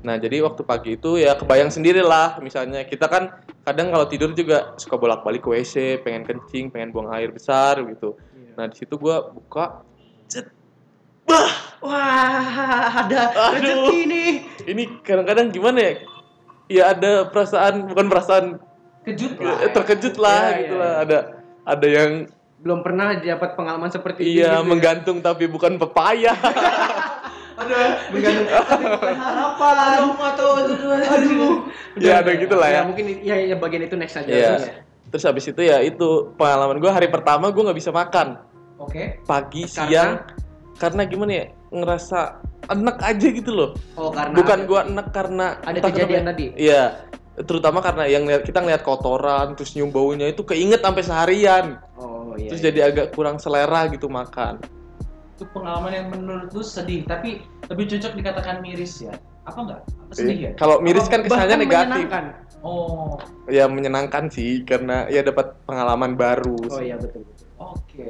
[0.00, 4.32] Nah jadi waktu pagi itu ya kebayang sendiri lah misalnya kita kan kadang kalau tidur
[4.32, 8.16] juga suka bolak-balik ke WC, pengen kencing, pengen buang air besar gitu.
[8.32, 8.52] Iya.
[8.56, 9.84] Nah di situ gua buka,
[11.80, 14.30] Wah, ada rezeki nih.
[14.68, 15.92] ini kadang-kadang gimana ya?
[16.70, 18.46] Ya ada perasaan bukan perasaan
[19.02, 20.90] kejut eh, lah terkejut lah Iya, gitu iya, lah.
[20.90, 21.02] iya.
[21.02, 21.18] Ada
[21.66, 22.10] ada yang
[22.60, 24.30] Belum pernah dapat pengalaman seperti ini.
[24.36, 24.68] iya gitu ya.
[24.68, 26.36] menggantung tapi bukan pepaya.
[27.56, 27.76] aduh
[28.10, 29.74] menggantung tapi bukan harapan.
[29.76, 30.76] aduh atau aduh
[31.10, 31.54] Aduh.
[31.96, 32.80] ya ada gitu lah ya.
[32.84, 34.28] mungkin ya, ya bagian itu next aja.
[34.28, 34.48] Iya.
[34.50, 34.64] Terus.
[35.10, 38.38] Terus habis itu ya itu pengalaman gua hari pertama gua nggak bisa makan
[38.76, 39.84] oke pagi Karena?
[39.88, 40.10] siang
[40.76, 42.20] karena gimana ya ngerasa
[42.68, 43.70] enek aja gitu loh.
[43.94, 46.30] Oh, karena bukan gua enek karena ada kejadian kenapa.
[46.32, 46.44] tadi.
[46.56, 46.82] Iya,
[47.46, 51.66] terutama karena yang lihat kita ngeliat kotoran terus nyium baunya itu keinget sampai seharian.
[51.96, 52.50] Oh iya.
[52.52, 52.68] terus iya.
[52.72, 54.60] jadi agak kurang selera gitu makan.
[55.40, 57.40] itu pengalaman yang menurut lu sedih tapi
[57.72, 59.16] lebih cocok dikatakan miris ya
[59.48, 62.04] apa enggak apa sedih ya Kalau miris kan kesannya negatif.
[62.04, 62.24] menyenangkan.
[62.60, 63.16] oh
[63.48, 66.60] Ya menyenangkan sih karena ya dapat pengalaman baru.
[66.68, 66.92] Oh sih.
[66.92, 67.24] iya betul.
[67.24, 67.48] betul.
[67.56, 68.04] oke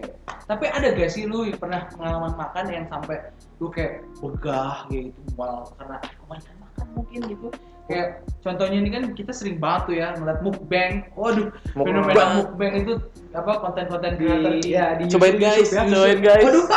[0.50, 3.22] tapi ada gak sih lu pernah pengalaman makan yang sampai
[3.62, 7.48] lu kayak begah gitu mual karena kebanyakan makan mungkin gitu
[7.90, 8.08] kayak
[8.40, 12.92] contohnya ini kan kita sering banget tuh ya ngeliat mukbang waduh fenomena mukbang itu
[13.30, 14.26] apa konten-konten Di,
[14.70, 15.92] ya, di Cobain YouTube- guys, YouTube ya.
[15.92, 16.44] cobain guys.
[16.46, 16.66] Waduh.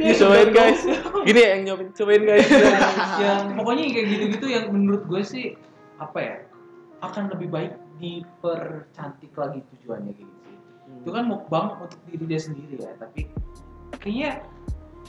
[0.00, 0.80] Ya, cobain guys.
[1.22, 2.48] Gini ya yang nyobain, cobain guys.
[3.22, 5.44] yang pokoknya kayak gitu-gitu yang menurut gue sih
[5.98, 6.34] apa ya
[7.00, 10.56] akan lebih baik dipercantik lagi tujuannya gitu sih.
[10.86, 11.00] Hmm.
[11.00, 13.30] itu kan mukbang untuk diri dia sendiri ya tapi
[13.96, 14.30] kayaknya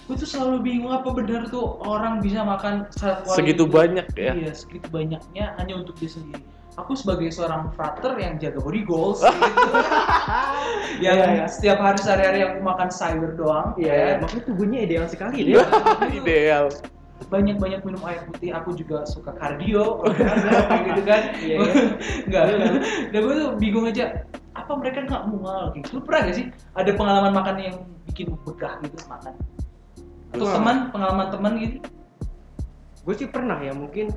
[0.01, 3.71] gue tuh selalu bingung apa benar tuh orang bisa makan salad Segitu itu.
[3.71, 4.33] banyak ya.
[4.33, 6.41] iya segitu banyaknya hanya untuk dia sendiri
[6.73, 9.69] aku sebagai seorang frater yang jaga body goals gitu.
[11.03, 11.45] yang Iya, iya.
[11.47, 14.11] setiap hari sehari-hari aku makan sayur doang Iya, ya.
[14.19, 15.59] makanya tubuhnya ideal sekali deh.
[15.59, 15.63] Iya.
[16.19, 16.65] Ideal.
[17.21, 20.01] banyak-banyak minum air putih aku juga suka kardio
[20.67, 21.83] kayak gitu kan Iya, iya.
[22.25, 22.43] enggak
[23.13, 26.91] dan gue tuh bingung aja apa mereka nggak mual gitu lu pernah gak sih ada
[26.91, 27.77] pengalaman makan yang
[28.09, 29.37] bikin begah gitu makan
[30.31, 30.53] atau Wah.
[30.55, 31.77] teman pengalaman teman gitu
[33.01, 34.13] Gue sih pernah ya mungkin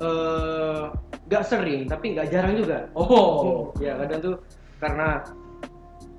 [0.00, 0.84] eh
[1.30, 2.88] nggak sering tapi nggak jarang juga.
[2.96, 4.36] oh Ya kadang tuh
[4.80, 5.08] karena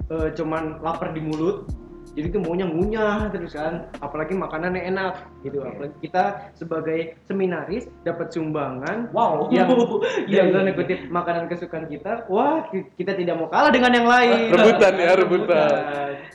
[0.10, 1.65] eh, cuman lapar di mulut
[2.12, 5.69] jadi tuh maunya ngunyah terus kan apalagi makanannya enak gitu Oke.
[5.69, 9.71] apalagi kita sebagai seminaris dapat sumbangan wow yang
[10.28, 10.74] Iya, yang iya, iya.
[10.76, 15.12] kutip makanan kesukaan kita wah ki- kita tidak mau kalah dengan yang lain Rebutan ya,
[15.15, 15.71] rebutan.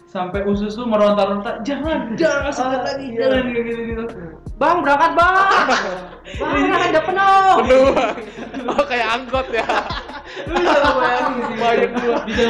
[0.06, 3.18] sampai usus lu meronta-ronta jangan jangan makan Ah, lagi iya.
[3.22, 4.04] jangan kayak gitu gitu
[4.56, 5.68] bang berangkat bang
[6.40, 7.92] bang udah penuh Penuh.
[8.66, 9.66] Oh kayak angkot ya.
[10.44, 10.78] Lu bisa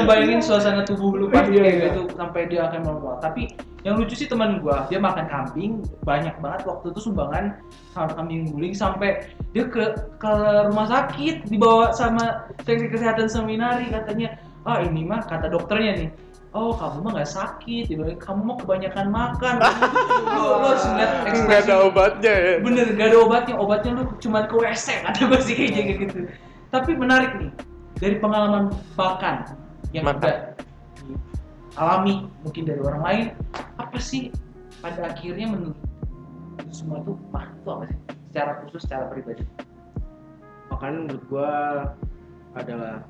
[0.02, 0.58] ngebayangin sih gua.
[0.58, 1.86] suasana tubuh lu pasti Iya, kayak iya.
[1.94, 3.42] gitu sampai dia akan memual tapi
[3.86, 7.54] yang lucu sih teman gua dia makan kambing banyak banget waktu itu sumbangan
[7.94, 10.32] sama kambing guling sampai dia ke ke
[10.72, 14.34] rumah sakit dibawa sama seksi kesehatan seminari katanya
[14.66, 16.10] ah ini mah kata dokternya nih
[16.56, 21.28] oh kamu mah nggak sakit bilang, kamu mah kebanyakan makan lu, lu harus ngeliat Nggak
[21.30, 22.52] ekspresi ada obatnya ya.
[22.64, 26.18] bener gak ada obatnya obatnya lu cuma ke WC kata gue sih kayak gitu
[26.72, 27.50] tapi menarik nih
[27.96, 29.36] dari pengalaman makan
[29.96, 30.20] yang Makan.
[30.20, 30.36] udah
[31.76, 33.26] alami mungkin dari orang lain
[33.80, 34.32] apa sih
[34.80, 35.76] pada akhirnya menurut
[36.72, 37.98] semua itu makan itu apa sih?
[38.32, 39.44] Secara khusus secara pribadi.
[40.68, 41.52] Makanan menurut gua
[42.52, 43.00] adalah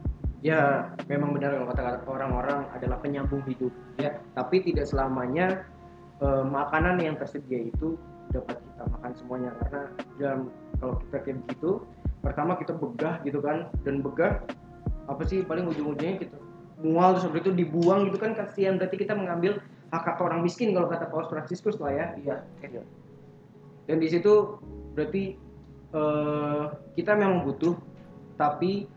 [0.45, 3.75] ya memang benar kalau kata orang-orang adalah penyambung hidup.
[3.99, 4.23] Ya.
[4.39, 5.67] Tapi tidak selamanya
[6.23, 7.99] eh, makanan yang tersedia itu
[8.31, 9.51] dapat kita makan semuanya.
[9.67, 9.83] Karena
[10.23, 10.41] dalam
[10.79, 11.71] kalau kita kayak begitu
[12.23, 13.67] pertama kita begah gitu kan.
[13.83, 14.43] Dan begah
[15.07, 16.37] apa sih paling ujung-ujungnya kita
[16.83, 19.59] mual terus itu dibuang gitu kan kasihan berarti kita mengambil
[19.95, 22.37] hak hak orang miskin kalau kata Paus Franciscus lah ya iya
[23.87, 24.61] dan di situ
[24.93, 25.39] berarti
[25.95, 26.65] eh,
[26.99, 27.79] kita memang butuh
[28.37, 28.91] tapi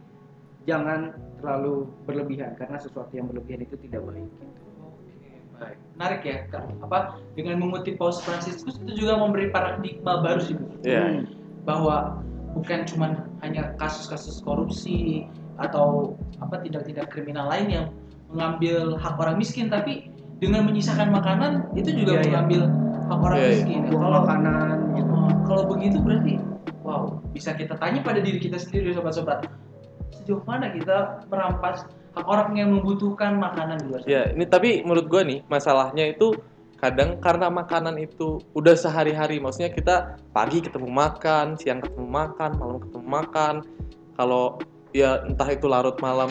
[0.67, 4.45] jangan terlalu berlebihan karena sesuatu yang berlebihan itu tidak baik gitu.
[4.83, 5.77] Oke, baik.
[5.95, 6.63] Menarik ya, Kak.
[6.83, 6.97] Apa
[7.33, 10.67] dengan mengutip Paus Franciscus itu juga memberi paradigma baru sih, Bu.
[10.83, 11.23] Iya.
[11.67, 12.23] bahwa
[12.55, 15.27] bukan cuma hanya kasus-kasus korupsi
[15.59, 17.85] atau apa tidak-tidak kriminal lain yang
[18.31, 20.07] mengambil hak orang miskin, tapi
[20.39, 22.25] dengan menyisakan makanan itu juga Iya, iya.
[22.31, 22.61] mengambil
[23.11, 23.53] hak orang Iya, iya.
[23.53, 23.79] miskin.
[23.91, 25.11] Buang Kalau makanan gitu.
[25.11, 26.33] Oh, kalau begitu berarti,
[26.85, 27.01] wow,
[27.35, 29.45] bisa kita tanya pada diri kita sendiri, sobat-sobat.
[30.09, 31.85] sejauh mana kita merampas
[32.17, 34.09] hak orang yang membutuhkan makanan di luar sana.
[34.09, 36.33] Ya, ini tapi menurut gua nih masalahnya itu
[36.81, 42.77] kadang karena makanan itu udah sehari-hari, maksudnya kita pagi ketemu makan, siang ketemu makan, malam
[42.81, 43.53] ketemu makan.
[44.17, 44.57] Kalau
[44.95, 46.29] ya entah itu larut malam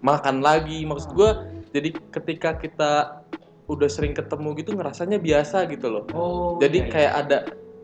[0.00, 3.22] makan lagi, maksud gua jadi ketika kita
[3.70, 6.04] udah sering ketemu gitu ngerasanya biasa gitu loh.
[6.10, 6.58] Oh.
[6.58, 6.92] Jadi iya, iya.
[6.92, 7.38] kayak ada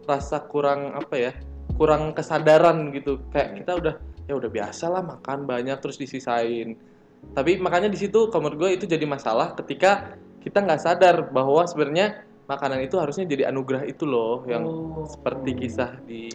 [0.06, 1.32] rasa kurang apa ya?
[1.78, 3.22] Kurang kesadaran gitu.
[3.30, 3.94] Kayak kita udah
[4.26, 6.74] ya udah biasa lah makan banyak terus disisain.
[7.30, 12.26] Tapi makanya di situ menurut gue itu jadi masalah ketika kita nggak sadar bahwa sebenarnya
[12.46, 15.06] makanan itu harusnya jadi anugerah itu loh yang Oh.
[15.06, 16.30] seperti kisah di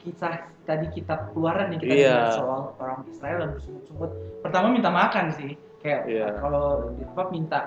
[0.00, 0.32] kisah
[0.64, 2.08] tadi kitab keluaran yang kita Iya.
[2.10, 4.10] dengar soal orang Israel dan bersungut-sungut
[4.40, 6.26] pertama minta makan sih kayak Iya.
[6.36, 7.60] kalau di apa minta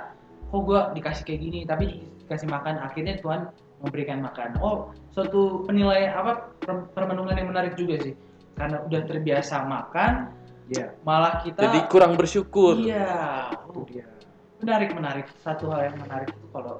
[0.47, 1.83] kok gua dikasih kayak gini tapi
[2.19, 4.75] dikasih makan akhirnya Tuhan memberikan makan oh
[5.09, 8.13] suatu penilaian apa per- permenungan yang menarik juga sih
[8.53, 10.13] karena udah terbiasa makan
[10.63, 12.79] Iya, malah kita jadi kurang bersyukur.
[12.79, 14.07] iya itu dia.
[14.63, 16.79] menarik menarik satu hal yang menarik itu kalau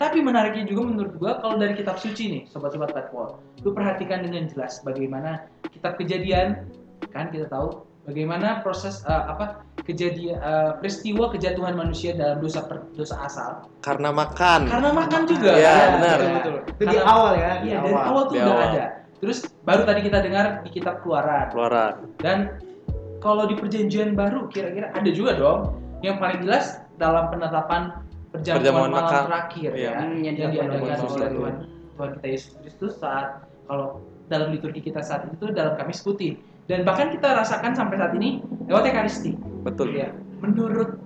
[0.00, 4.48] tapi menariknya juga menurut gua kalau dari kitab suci nih sobat-sobat Petwall lu perhatikan dengan
[4.48, 6.64] jelas bagaimana kitab kejadian
[7.12, 12.88] kan kita tahu bagaimana proses eh, apa kejadian eh, peristiwa kejatuhan manusia dalam dosa per-
[12.96, 14.60] dosa asal Karena makan.
[14.66, 15.88] karena makan juga Iya, kan?
[16.00, 16.18] benar.
[16.18, 16.56] betul, betul.
[16.72, 18.04] Itu di awal ya, di iya dari awal.
[18.08, 18.68] awal tuh Di udah awal.
[18.72, 18.84] ada
[19.20, 21.92] terus baru tadi kita dengar di kitab keluaran Keluaran.
[22.24, 22.56] dan
[23.20, 27.92] kalau di perjanjian baru kira-kira ada juga dong yang paling jelas dalam penetapan
[28.40, 29.22] perjamuan, Perjamuan malam makan.
[29.28, 29.90] terakhir Iya.
[29.92, 31.54] ya yang dilakukan diadakan oleh Tuhan
[31.94, 33.28] Tuhan kita Yesus Kristus saat
[33.68, 34.00] kalau
[34.32, 38.40] dalam liturgi kita saat itu dalam Kamis Putih dan bahkan kita rasakan sampai saat ini
[38.70, 39.34] lewat Ekaristi.
[39.66, 39.92] Betul.
[39.92, 40.96] Ya, menurut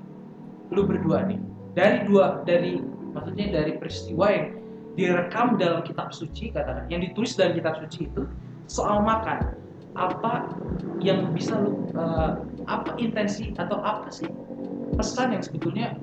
[0.70, 1.40] lu berdua nih
[1.75, 2.79] dari dua dari
[3.12, 4.47] maksudnya dari peristiwa yang
[4.94, 8.23] direkam dalam kitab suci katakan yang ditulis dalam kitab suci itu
[8.70, 9.55] soal makan
[9.94, 10.55] apa
[11.03, 12.31] yang bisa lu eh,
[12.66, 14.27] apa intensi atau apa sih
[14.94, 15.94] pesan yang sebetulnya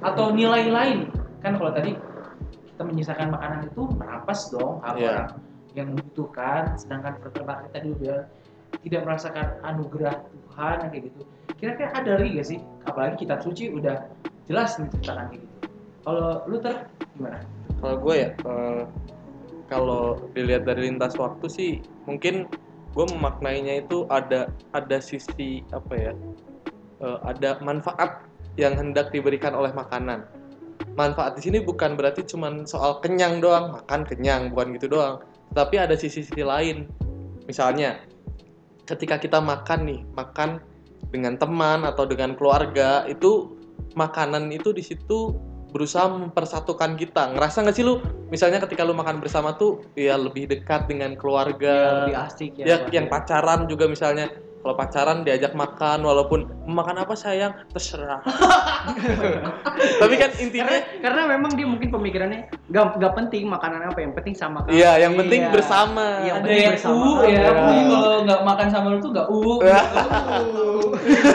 [0.00, 0.98] atau nilai lain.
[1.40, 1.96] Kan kalau tadi
[2.72, 5.08] kita menyisakan makanan itu merampas dong hak Iya.
[5.12, 5.30] orang
[5.76, 8.18] yang membutuhkan sedangkan peternak tadi udah
[8.80, 11.20] tidak merasakan anugerah Tuhan kayak gitu.
[11.60, 12.58] Kira-kira ada lagi gak sih?
[12.88, 14.08] Apalagi kitab suci udah
[14.48, 15.56] jelas menceritakan kayak gitu.
[16.00, 16.74] Kalau lu ter
[17.12, 17.38] gimana?
[17.80, 18.82] Kalau gue ya, eh,
[19.68, 21.72] kalau dilihat dari lintas waktu sih,
[22.08, 22.48] mungkin
[22.90, 26.12] gue memaknainya itu ada ada sisi apa ya,
[27.04, 30.26] eh, ada manfaat yang hendak diberikan oleh makanan.
[30.96, 35.22] Manfaat di sini bukan berarti cuman soal kenyang doang, makan kenyang, bukan gitu doang.
[35.54, 36.88] Tapi ada sisi-sisi lain.
[37.46, 38.00] Misalnya,
[38.86, 40.62] ketika kita makan nih, makan
[41.10, 43.54] dengan teman atau dengan keluarga, itu
[43.94, 45.34] makanan itu di situ
[45.70, 47.34] berusaha mempersatukan kita.
[47.34, 52.06] Ngerasa nggak sih lu misalnya ketika lu makan bersama tuh ya lebih dekat dengan keluarga.
[52.06, 52.66] lebih asik ya.
[52.66, 58.20] ya yang pacaran juga misalnya kalau pacaran diajak makan walaupun "Mau makan apa sayang terserah.
[60.00, 64.12] Tapi kan karena intinya karena memang dia mungkin pemikirannya nggak nggak penting makanan apa yang
[64.12, 64.76] penting sama kamu.
[64.76, 65.52] Iya, yang penting Iya.
[65.52, 66.06] bersama.
[66.20, 67.72] Yang ada penting yang bersama u ya kamu.
[67.72, 69.40] u kalau nggak makan sama lu tuh nggak u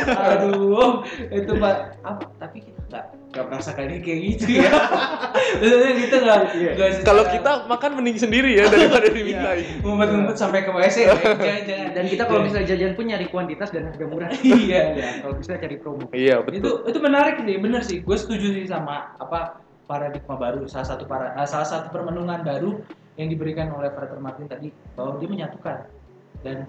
[0.07, 1.75] aduh itu pak.
[2.01, 2.23] Apa?
[2.37, 4.69] Tapi kita nggak nggak merasakan ini kayak gitu ya.
[5.59, 6.71] Maksudnya kita nggak Iya.
[6.73, 9.65] nggak secara- Kalau kita makan mending sendiri ya daripada dimintain.
[9.81, 11.87] ngumpet-ngumpet sampai ke WC jangan jangan.
[11.91, 14.29] Dan kita kalau misalnya jajan pun nyari kuantitas dan harga murah.
[14.63, 14.81] iya.
[14.93, 16.05] Ya, kalau bisa cari promo.
[16.09, 16.75] Iya, itu betul.
[16.87, 17.99] itu menarik nih bener sih.
[17.99, 20.65] Gue setuju sih sama apa paradigma baru.
[20.65, 22.79] Salah satu para eh, salah satu permenungan baru
[23.15, 25.77] yang diberikan oleh Frater Martin tadi bahwa dia menyatukan.
[26.39, 26.67] Dan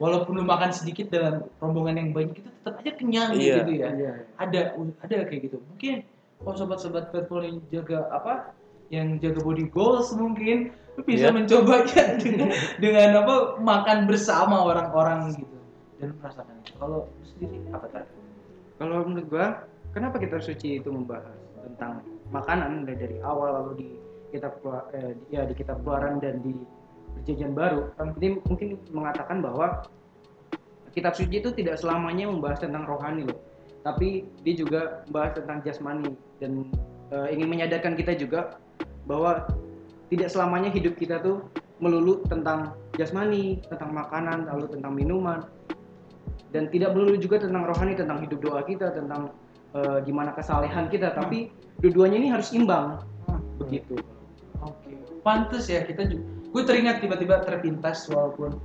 [0.00, 3.56] walaupun lu makan sedikit dalam rombongan yang banyak itu tetap aja kenyang Iya.
[3.62, 4.12] gitu ya Iya.
[4.36, 4.60] ada
[4.98, 6.02] ada kayak gitu mungkin
[6.40, 8.56] kalau sobat-sobat Petpol yang jaga apa
[8.88, 11.36] yang jaga body goals mungkin lu bisa Iya.
[11.36, 12.48] mencobanya dengan,
[12.80, 15.56] dengan apa makan bersama orang-orang gitu
[16.00, 18.10] dan merasakan itu kalau sendiri apa tadi
[18.80, 19.46] Kalau menurut gua,
[19.92, 22.00] kenapa kitab suci itu membahas tentang
[22.32, 23.88] makanan dari, dari awal lalu di
[24.32, 26.56] kitab Keluar- eh, ya di kitab keluaran dan di
[27.18, 27.90] perjanjian baru.
[28.18, 29.84] Ini mungkin mengatakan bahwa
[30.90, 33.38] kitab suci itu tidak selamanya membahas tentang rohani loh,
[33.86, 36.66] tapi dia juga membahas tentang jasmani dan
[37.14, 38.58] eh, ingin menyadarkan kita juga
[39.06, 39.46] bahwa
[40.10, 41.46] tidak selamanya hidup kita tuh
[41.78, 45.46] melulu tentang jasmani, tentang makanan, lalu tentang minuman,
[46.50, 49.30] dan tidak melulu juga tentang rohani tentang hidup doa kita tentang
[49.78, 51.14] eh, gimana kesalehan kita.
[51.14, 53.00] Tapi dua-duanya ini harus imbang.
[53.62, 54.02] Begitu.
[54.60, 54.92] Oke,
[55.22, 56.39] pantes ya kita juga.
[56.50, 58.58] Gue teringat tiba-tiba terpintas walaupun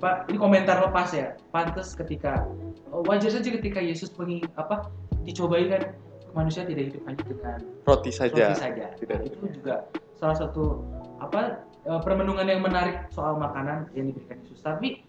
[0.00, 1.36] apa ini komentar lepas ya.
[1.54, 2.48] Pantes ketika
[2.90, 4.88] oh, wajar saja ketika Yesus pengi apa
[5.22, 5.94] dicobai kan
[6.32, 8.50] manusia tidak hidup hanya dengan Roti saja.
[8.50, 8.86] roti saja.
[8.96, 9.18] Tidak.
[9.18, 9.74] Nah, itu juga
[10.16, 10.80] salah satu
[11.20, 14.62] apa eh, permenungan yang menarik soal makanan yang diberikan Yesus.
[14.62, 15.02] Tapi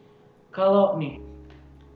[0.52, 1.18] kalau nih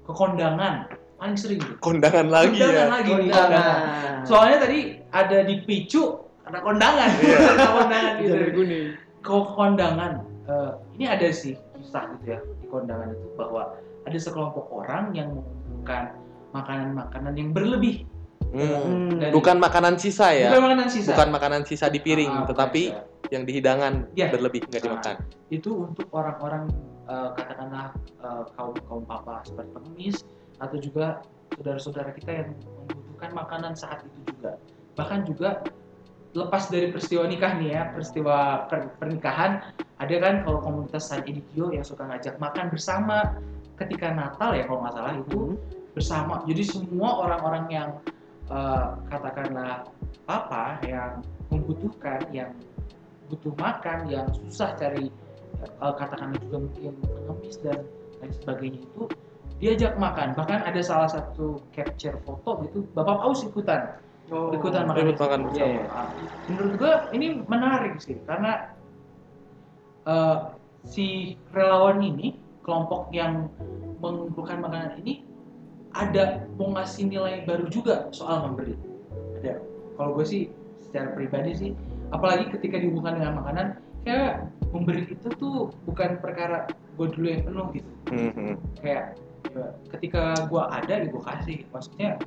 [0.06, 0.86] ke kondangan
[1.16, 1.76] paling sering tuh.
[1.82, 3.80] kondangan lagi kondangan ya lagi Kondangan.
[4.28, 6.04] soalnya tadi ada di picu
[6.46, 7.38] ada kondangan Iya.
[7.56, 8.88] ada kondangan gitu kuning.
[9.26, 13.74] Ke kondangan eh, ini ada sih kisah gitu ya di kondangan itu bahwa
[14.06, 16.14] ada sekelompok orang yang mengumpulkan
[16.54, 18.06] makanan-makanan yang berlebih
[18.56, 19.20] Hmm.
[19.20, 22.84] Dari- bukan makanan sisa ya bukan makanan sisa bukan makanan sisa di piring Ah, tetapi
[22.88, 24.32] bukan yang di hidangan Iya.
[24.32, 24.86] berlebih nggak Ah.
[24.86, 25.16] dimakan
[25.52, 26.64] itu untuk orang-orang
[27.04, 30.18] eh, katakanlah eh, kaum kaum papa seperti pengemis
[30.64, 31.20] atau juga
[31.52, 34.56] saudara-saudara kita yang membutuhkan makanan saat itu juga
[34.96, 35.60] bahkan juga
[36.36, 39.64] lepas dari peristiwa nikah nih ya peristiwa per- pernikahan
[40.04, 43.40] ada kan kalau komunitas San Edikio yang suka ngajak makan bersama
[43.80, 45.56] ketika Natal ya kalau nggak salah itu
[45.96, 46.44] bersama.
[46.44, 47.90] Jadi semua orang-orang yang
[48.52, 49.88] eh, katakanlah
[50.28, 52.52] apa yang membutuhkan yang
[53.32, 55.08] butuh makan yang susah cari
[55.64, 57.80] eh, katakanlah juga mungkin pengemis dan
[58.20, 59.04] lain sebagainya itu
[59.64, 60.36] diajak makan.
[60.36, 63.96] Bahkan ada salah satu capture foto gitu bapak paus ikutan
[64.34, 64.50] Oh.
[64.50, 65.58] ikutan makan Ikut makan bersama.
[65.62, 65.86] Iya, iya.
[66.50, 68.74] menurut gua ini menarik sih karena
[70.06, 70.38] eh,
[70.86, 73.50] si relawan ini kelompok yang
[74.02, 75.22] mengumpulkan makanan ini
[75.94, 78.76] ada mau ngasih nilai baru juga soal memberi
[79.40, 79.62] ada
[79.96, 80.42] kalau gue sih
[80.84, 81.72] secara pribadi sih
[82.12, 83.68] apalagi ketika dihubungkan dengan makanan
[84.04, 86.68] kayak memberi itu tuh bukan perkara
[87.00, 88.54] gue dulu yang penuh gitu Mhm.
[88.86, 89.18] kayak
[89.50, 89.66] ya,
[89.98, 92.22] ketika gua ada ya gua kasih maksudnya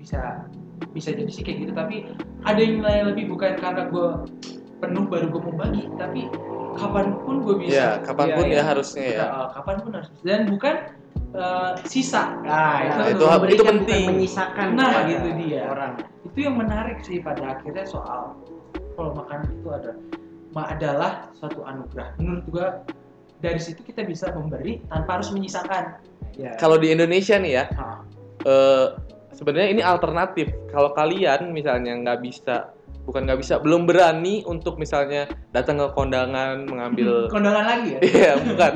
[0.00, 0.46] bisa
[0.90, 1.96] bisa jadi sih kayak gitu tapi
[2.42, 4.22] ada yang nilai lebih bukan karena gua
[4.78, 6.30] penuh baru gua mau bagi tapi
[6.78, 8.62] kapan pun gua ya bisa kapan pun Iya, ya iya.
[8.62, 9.24] harusnya ya.
[9.26, 10.74] Uh, kapan pun harus dan bukan
[11.34, 12.22] uh, sisa.
[12.40, 14.04] Nah, Nah, itu, itu hal- memberikan bukan penting.
[14.08, 15.62] menyisakan Nah, gitu dia.
[15.66, 15.92] orang.
[16.22, 18.38] Itu yang menarik sih pada akhirnya soal
[18.94, 19.92] kalau makanan itu ada
[20.54, 22.14] ma- adalah suatu anugerah.
[22.16, 22.66] Menurut gua
[23.38, 25.98] dari situ kita bisa memberi tanpa harus menyisakan.
[26.38, 27.64] Ya kalau di Indonesia nih ya
[28.46, 28.86] eh,
[29.38, 32.74] sebenarnya ini alternatif kalau kalian misalnya nggak bisa
[33.06, 38.32] bukan nggak bisa belum berani untuk misalnya datang ke kondangan mengambil kondangan lagi ya Iya,
[38.42, 38.72] bukan.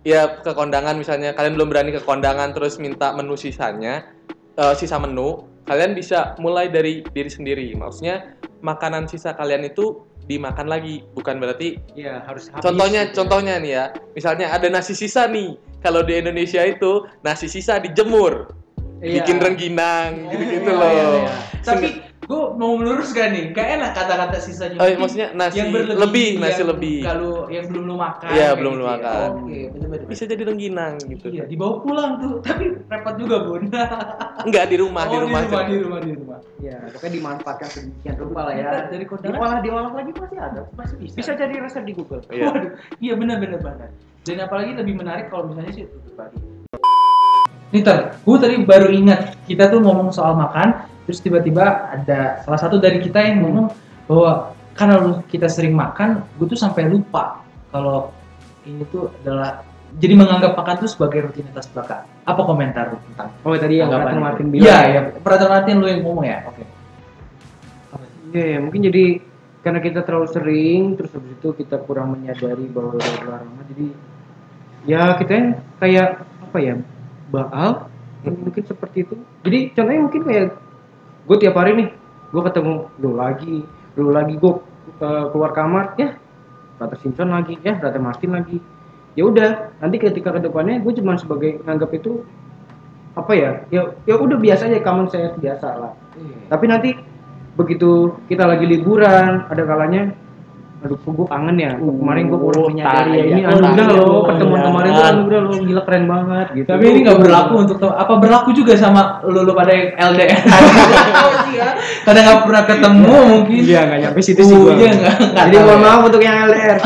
[0.00, 4.08] Ya ke kondangan misalnya kalian belum berani ke kondangan terus minta menu sisanya,
[4.56, 7.68] eh, sisa menu, kalian bisa mulai dari diri sendiri.
[7.76, 8.32] Maksudnya
[8.64, 13.16] makanan sisa kalian itu dimakan lagi, bukan berarti ya harus habis contohnya gitu ya.
[13.20, 13.84] contohnya nih ya.
[14.16, 15.60] Misalnya ada nasi sisa nih.
[15.84, 18.52] Kalau di Indonesia itu nasi sisa dijemur,
[19.00, 19.14] Iya.
[19.18, 20.90] bikin rengginang gitu-gitu Iya, loh.
[20.90, 21.32] iya, iya.
[21.60, 21.88] tapi
[22.22, 26.28] gue mau meluruskan nih gak enak kata-kata sisanya Oh, Mungkin maksudnya nasi yang berlebih lebih,
[26.38, 26.96] nasi yang lebih.
[27.02, 28.90] kalau yang belum lu makan Iya, belum gitu lu ya.
[28.94, 29.28] makan.
[29.34, 31.26] oke bener-bener Bisa jadi rengginang gitu.
[31.28, 33.62] iya dibawa pulang tuh tapi repot juga bun
[34.46, 35.40] Enggak di rumah, oh, di rumah.
[35.40, 39.04] di rumah di rumah di rumah ya pokoknya dimanfaatkan sedemikian rupa lah ya Kita dari
[39.06, 42.46] kondangan diolah diolah lagi pasti ada masih bisa bisa jadi resep di Google Iya.
[42.46, 43.90] Waduh, iya benar-benar banget.
[44.20, 46.59] Dan apalagi lebih menarik kalau misalnya sih itu berbagi.
[47.70, 52.58] Nih ter, gue tadi baru ingat kita tuh ngomong soal makan, terus tiba-tiba ada salah
[52.58, 53.70] satu dari kita yang ngomong
[54.10, 57.38] bahwa karena lu- kita sering makan, gue tuh sampai lupa
[57.70, 58.10] kalau
[58.66, 59.62] ini tuh adalah
[59.98, 62.06] jadi menganggap makan tuh sebagai rutinitas belaka.
[62.26, 63.30] Apa komentar lu tentang?
[63.42, 64.22] oh tadi yang itu.
[64.22, 65.00] Martin bilang Iya, iya.
[65.18, 66.38] Peraturan Martin lu yang ngomong ya.
[66.46, 66.62] Oke.
[68.30, 69.04] Iya, ya, mungkin jadi
[69.60, 73.86] karena kita terlalu sering terus habis itu kita kurang menyadari bahwa udah larangan jadi
[74.88, 76.74] ya kita yang kayak apa ya
[77.30, 77.88] baal
[78.26, 79.14] mungkin seperti itu.
[79.46, 80.46] Jadi contohnya mungkin kayak
[81.24, 81.88] gue tiap hari nih
[82.30, 83.56] gue ketemu lu lagi
[83.98, 84.52] lu lagi gue
[85.32, 86.14] keluar kamar ya
[86.78, 88.58] Brother Simpson lagi ya Brother Martin lagi.
[89.18, 92.22] Ya udah nanti ketika ke depannya gue cuma sebagai nganggap itu
[93.18, 95.92] apa ya ya ya udah biasa aja common sense biasa lah.
[96.46, 96.90] Tapi nanti
[97.58, 100.14] begitu kita lagi liburan ada kalanya
[100.80, 101.70] aduh gue kangen ya?
[101.76, 103.20] Kok kemarin gue kurang Oh, menyadari ya.
[103.20, 103.48] tai, ini ya.
[103.50, 104.66] anugerah loh oh, pertemuan iya.
[104.66, 106.68] kemarin tuh anugerah loh gila keren banget gitu.
[106.68, 110.40] Tapi ini nggak berlaku untuk apa berlaku juga sama lu, lu pada yang LDR.
[112.00, 113.60] Karena nggak pernah ketemu mungkin.
[113.60, 114.72] iya nggak nyampe situ Oh, sih gua.
[114.74, 115.82] iya, nggak- jadi mohon ya.
[115.82, 116.78] maaf untuk yang LDR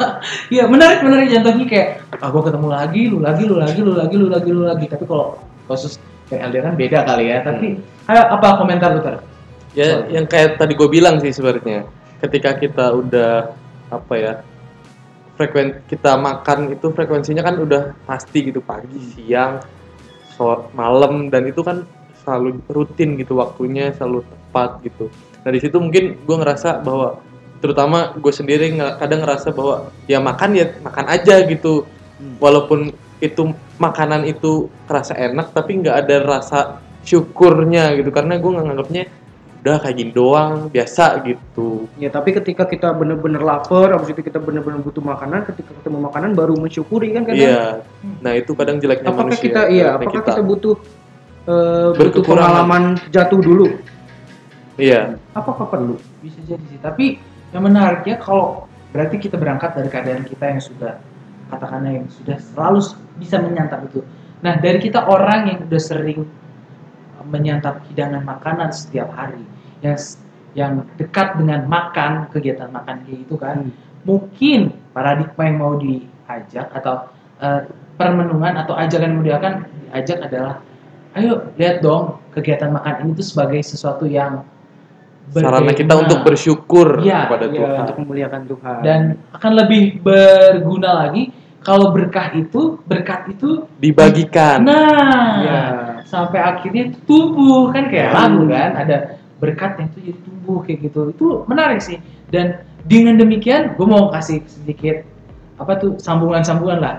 [0.54, 4.14] Iya menarik menarik contohnya kayak ah gua ketemu lagi lu lagi lu lagi lu lagi
[4.16, 4.86] lu lagi lu lagi.
[4.86, 5.36] Tapi kalau
[5.66, 7.38] khusus yang LDR kan beda kali ya.
[7.40, 7.66] Tapi
[8.06, 9.20] ayo apa komentar lu ter
[9.72, 11.88] Ya, yang kayak tadi gue bilang sih sebenarnya,
[12.22, 13.50] ketika kita udah
[13.90, 14.34] apa ya,
[15.34, 19.58] frekuen kita makan itu frekuensinya kan udah pasti gitu pagi, siang,
[20.38, 21.82] so, malam dan itu kan
[22.22, 25.10] selalu rutin gitu waktunya selalu tepat gitu.
[25.42, 27.18] Nah di situ mungkin gue ngerasa bahwa
[27.58, 31.82] terutama gue sendiri kadang ngerasa bahwa ya makan ya makan aja gitu,
[32.38, 36.60] walaupun itu makanan itu kerasa enak tapi nggak ada rasa
[37.02, 39.02] syukurnya gitu karena gue nganggapnya
[39.62, 41.86] udah kayak gini doang biasa gitu.
[41.94, 46.34] Ya, tapi ketika kita bener-bener lapar, habis itu kita bener-bener butuh makanan, ketika ketemu makanan
[46.34, 47.46] baru mensyukuri kan kadang.
[47.46, 47.62] iya.
[48.18, 50.74] Nah itu kadang jeleknya apakah manusia kita iya, apakah kita, butuh
[51.46, 53.70] eh, butuh pengalaman jatuh dulu?
[54.74, 55.14] iya.
[55.30, 55.94] Apakah perlu?
[56.18, 56.82] bisa jadi sih.
[56.82, 57.22] Tapi
[57.54, 60.98] yang menariknya kalau berarti kita berangkat dari keadaan kita yang sudah
[61.54, 62.80] katakanlah yang sudah selalu
[63.22, 64.02] bisa menyantap itu.
[64.42, 66.26] Nah dari kita orang yang udah sering
[67.28, 69.42] menyantap hidangan makanan setiap hari.
[69.82, 70.18] Yang
[70.52, 73.72] yang dekat dengan makan kegiatan makan kayak gitu kan.
[74.04, 77.08] Mungkin paradigma yang mau diajak atau
[77.40, 77.66] eh,
[77.96, 80.54] permenungan atau ajakan yang mau diakan diajak adalah
[81.12, 84.44] ayo lihat dong kegiatan makan ini tuh sebagai sesuatu yang
[85.28, 87.56] sarana kita untuk bersyukur Iya, kepada iya.
[87.60, 87.80] Tuhan.
[87.84, 88.78] Untuk memuliakan Tuhan.
[88.80, 89.00] dan
[89.36, 91.30] akan lebih berguna lagi
[91.62, 94.66] kalau berkah itu berkat itu dibagikan.
[94.66, 95.30] Nah.
[95.46, 95.62] Ya.
[96.12, 97.72] Sampai akhirnya itu tumbuh.
[97.72, 98.16] Kan kayak Hmm.
[98.20, 98.96] lagu kan ada
[99.40, 101.00] berkat yang itu jadi tumbuh kayak gitu.
[101.08, 101.96] Itu menarik sih.
[102.28, 105.00] Dan dengan demikian gue mau kasih sedikit
[105.56, 106.94] apa tuh sambungan-sambungan lah.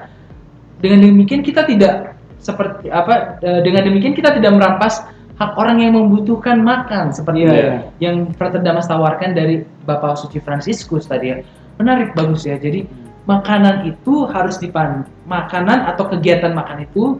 [0.81, 5.05] Dengan demikian kita tidak seperti apa eh, dengan demikian kita tidak merampas
[5.39, 7.13] hak orang yang membutuhkan makan.
[7.15, 7.87] Seperti Iya.
[8.01, 11.37] yang Frater Damas tawarkan dari Bapak Suci Fransiskus tadi ya.
[11.79, 12.59] Menarik bagus ya.
[12.59, 12.85] Jadi
[13.23, 17.17] makanan itu harus dipan makanan atau kegiatan makan itu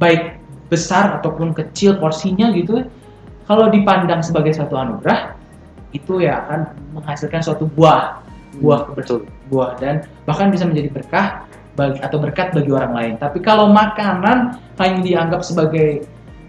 [0.00, 0.39] baik
[0.70, 2.86] besar ataupun kecil porsinya gitu
[3.44, 5.34] kalau dipandang sebagai suatu anugerah
[5.90, 6.60] itu ya akan
[6.94, 8.22] menghasilkan suatu buah
[8.62, 11.42] buah betul buah dan bahkan bisa menjadi berkah
[11.78, 13.14] bagi atau berkat bagi orang lain.
[13.18, 16.06] Tapi kalau makanan hanya dianggap sebagai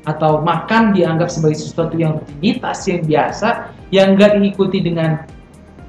[0.09, 5.22] atau makan dianggap sebagai sesuatu yang rutinitas yang biasa yang enggak diikuti dengan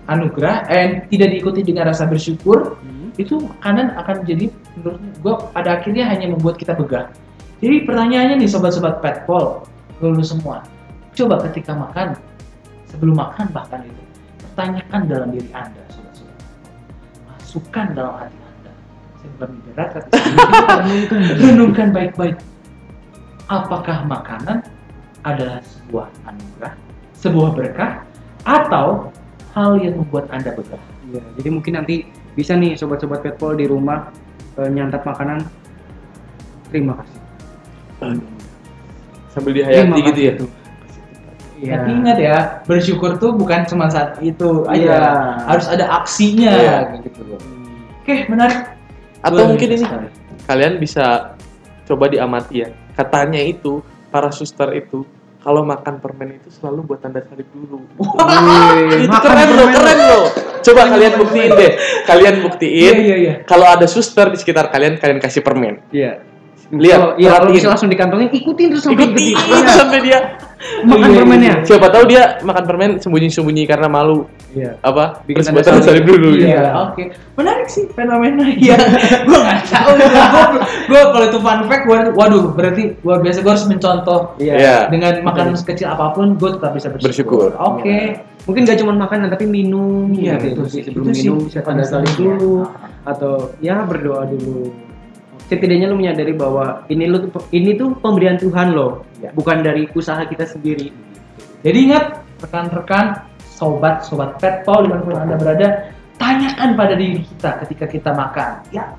[0.04, 3.08] anugerah eh tidak diikuti dengan rasa bersyukur Hmm.
[3.16, 7.08] itu makanan akan menjadi menurut gue pada akhirnya hanya membuat kita begah.
[7.62, 9.62] Jadi pertanyaannya nih sobat-sobat petpol
[10.02, 10.66] lulus semua,
[11.14, 12.18] coba ketika makan
[12.90, 14.02] sebelum makan bahkan itu
[14.42, 16.38] pertanyakan dalam diri anda sobat-sobat.
[17.30, 18.72] Masukkan dalam hati anda.
[19.14, 22.36] Saya bukan berat tapi renungkan renungkan baik-baik.
[23.46, 24.66] Apakah makanan
[25.22, 26.74] adalah sebuah anugerah
[27.22, 28.02] sebuah berkah
[28.42, 29.14] atau
[29.54, 30.82] hal yang membuat anda begah
[31.12, 34.10] Iya, jadi mungkin nanti bisa nih sobat-sobat petpol di rumah
[34.58, 35.46] eh, nyantap makanan.
[36.72, 37.21] Terima kasih.
[39.28, 40.50] Sambil dihayati Terima gitu ya kasih.
[41.56, 41.74] Iya.
[41.78, 42.36] Tapi ingat ya,
[42.66, 44.98] bersyukur tuh bukan cuma saat itu aja, Iya.
[45.46, 46.76] harus ada aksinya Iya.
[47.00, 47.38] gitu loh.
[48.02, 48.74] Oke, menarik.
[49.22, 50.10] atau mungkin ini sekali.
[50.42, 51.38] kalian bisa
[51.86, 53.78] coba diamati ya katanya itu
[54.10, 55.06] para suster itu
[55.38, 59.74] kalau makan permen itu selalu buat tanda salib dulu Wih, itu makan keren loh permen.
[59.78, 60.24] keren loh
[60.58, 61.72] coba kalian buktiin deh
[62.02, 63.34] kalian Iya, buktiin iya, iya.
[63.46, 66.18] kalau ada suster di sekitar kalian kalian kasih permen Iya.
[66.72, 69.44] Lihat, Iya, kalau bisa langsung dikantongin, ikutin terus sampai ikuti gede.
[69.44, 69.72] Iya.
[69.76, 70.18] sampai dia
[70.86, 71.54] Makan Iya, permennya.
[71.66, 74.78] siapa tahu dia makan permen sembunyi-sembunyi karena malu Iya.
[74.78, 76.06] apa Bikin tanda salib.
[76.06, 76.70] dulu Iya, ya.
[76.86, 77.02] oke.
[77.34, 78.46] Menarik sih fenomena.
[78.62, 78.78] Iya,
[79.26, 79.92] gue nggak tahu.
[80.86, 83.42] Gue kalau itu fun fact, gua, waduh, berarti luar biasa.
[83.42, 84.54] Gue harus mencontoh Iya.
[84.54, 84.76] Iya.
[84.88, 87.10] dengan makanan sekecil apa pun, gue tetap bisa bersyukur.
[87.10, 87.48] Bersyukur.
[87.58, 87.98] Oke.
[88.42, 90.62] Mungkin gak cuma makanan tapi minum Iya, gitu.
[90.66, 90.86] sih.
[90.86, 92.64] Sebelum Itu sih minum tanda salib dulu
[93.02, 94.70] atau ya berdoa dulu.
[95.52, 99.36] Setidaknya lu menyadari bahwa ini lu ini tuh pemberian Tuhan loh, Iya.
[99.36, 100.88] bukan dari usaha kita sendiri.
[101.60, 107.60] Jadi ingat, rekan-rekan, sobat, sobat petpol di mana pun anda berada, tanyakan pada diri kita
[107.68, 108.64] ketika kita makan.
[108.72, 108.96] Ya,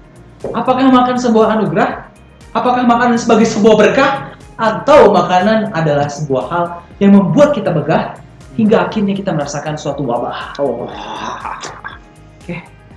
[0.53, 2.05] apakah makan sebuah anugerah?
[2.53, 4.37] Apakah makanan sebagai sebuah berkah?
[4.53, 6.65] Atau makanan adalah sebuah hal
[7.01, 8.13] yang membuat kita begah
[8.53, 10.61] hingga akhirnya kita merasakan suatu wabah.
[10.61, 10.85] Oh.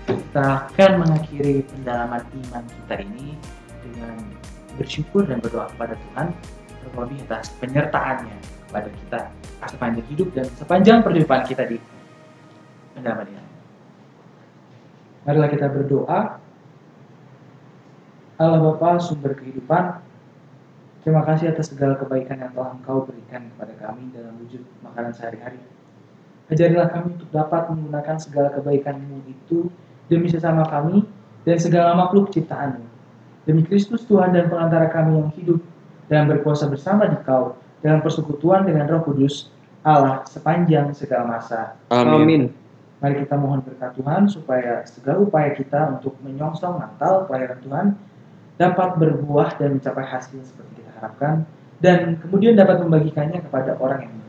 [0.06, 3.34] Kita akan mengakhiri pendalaman iman kita ini
[3.82, 4.16] dengan
[4.78, 6.30] bersyukur dan berdoa kepada Tuhan
[6.86, 8.38] terlebih atas penyertaannya
[8.68, 9.20] kepada kita
[9.66, 11.76] sepanjang hidup dan sepanjang perjumpaan kita di
[12.94, 13.44] pendalaman ini.
[15.26, 16.20] Marilah kita berdoa.
[18.36, 19.96] Allah Bapa sumber kehidupan,
[21.00, 25.56] terima kasih atas segala kebaikan yang telah Engkau berikan kepada kami dalam wujud makanan sehari-hari.
[26.52, 29.72] Ajarilah kami untuk dapat menggunakan segala kebaikan-Mu itu
[30.06, 31.06] demi sesama kami
[31.46, 32.84] dan segala makhluk ciptaan-Mu.
[33.46, 35.60] Demi Kristus Tuhan dan pengantara kami yang hidup
[36.10, 39.50] dan berkuasa bersama di Kau dalam persekutuan dengan Roh Kudus
[39.86, 41.78] Allah sepanjang segala masa.
[41.94, 42.42] amin Amin.
[42.98, 47.86] Mari kita mohon berkat Tuhan supaya segala upaya kita untuk menyongsong Natal pelayanan Tuhan
[48.56, 51.46] dapat berbuah dan mencapai hasil seperti kita harapkan
[51.78, 54.25] dan kemudian dapat membagikannya kepada orang yang membutuhkan.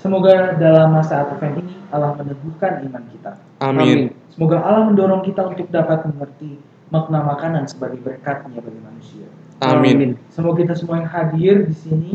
[0.00, 3.32] Semoga dalam masa Advent ini Allah meneguhkan iman kita.
[3.60, 6.56] amin Semoga Allah mendorong kita untuk dapat mengerti
[6.88, 9.28] makna makanan sebagai berkatnya bagi manusia.
[9.60, 12.12] amin Semoga kita semua yang hadir di sini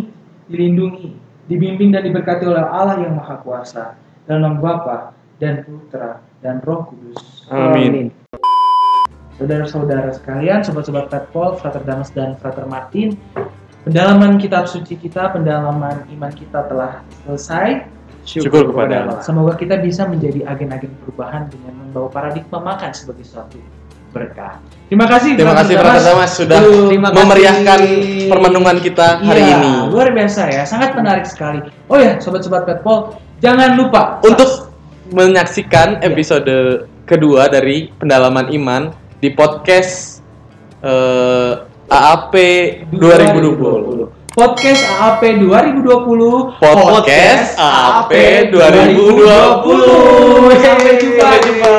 [0.49, 3.93] dilindungi dibimbing dan diberkati oleh Allah yang Maha Kuasa,
[4.25, 4.97] dalam nama Bapa
[5.37, 7.45] dan Putra dan Roh Kudus.
[7.53, 8.09] Amin.
[9.35, 13.19] Saudara-saudara sekalian, sobat-sobat Petpol, Frater Damas dan Frater Martin,
[13.85, 17.85] pendalaman kitab suci kita, pendalaman iman kita telah selesai.
[18.25, 19.19] Syukur kepada Allah.
[19.21, 23.61] Semoga kita bisa menjadi agen-agen perubahan dengan membawa paradigma makan sebagai suatu
[24.09, 24.57] berkah.
[24.89, 25.37] Terima kasih.
[25.37, 27.17] Terima kasih Frater Damas sudah Terima kasih.
[27.21, 27.79] memeriahkan
[28.25, 29.71] permenungan kita hari Iya, ini.
[29.93, 31.61] Luar biasa ya, sangat menarik sekali.
[31.85, 34.73] Oh ya, sobat-sobat Petpol, jangan lupa Untuk
[35.13, 36.09] menyaksikan Iya.
[36.09, 36.55] episode
[37.05, 38.89] kedua dari pendalalan iman
[39.21, 40.25] di podcast
[40.81, 41.53] eh,
[41.89, 42.33] AAP
[42.91, 44.11] 2020.
[44.35, 48.11] Podcast AAP 2020 Podcast AAP
[48.51, 50.59] 2020.
[50.59, 51.23] Sampai jumpa.
[51.23, 51.71] Sampai jumpa.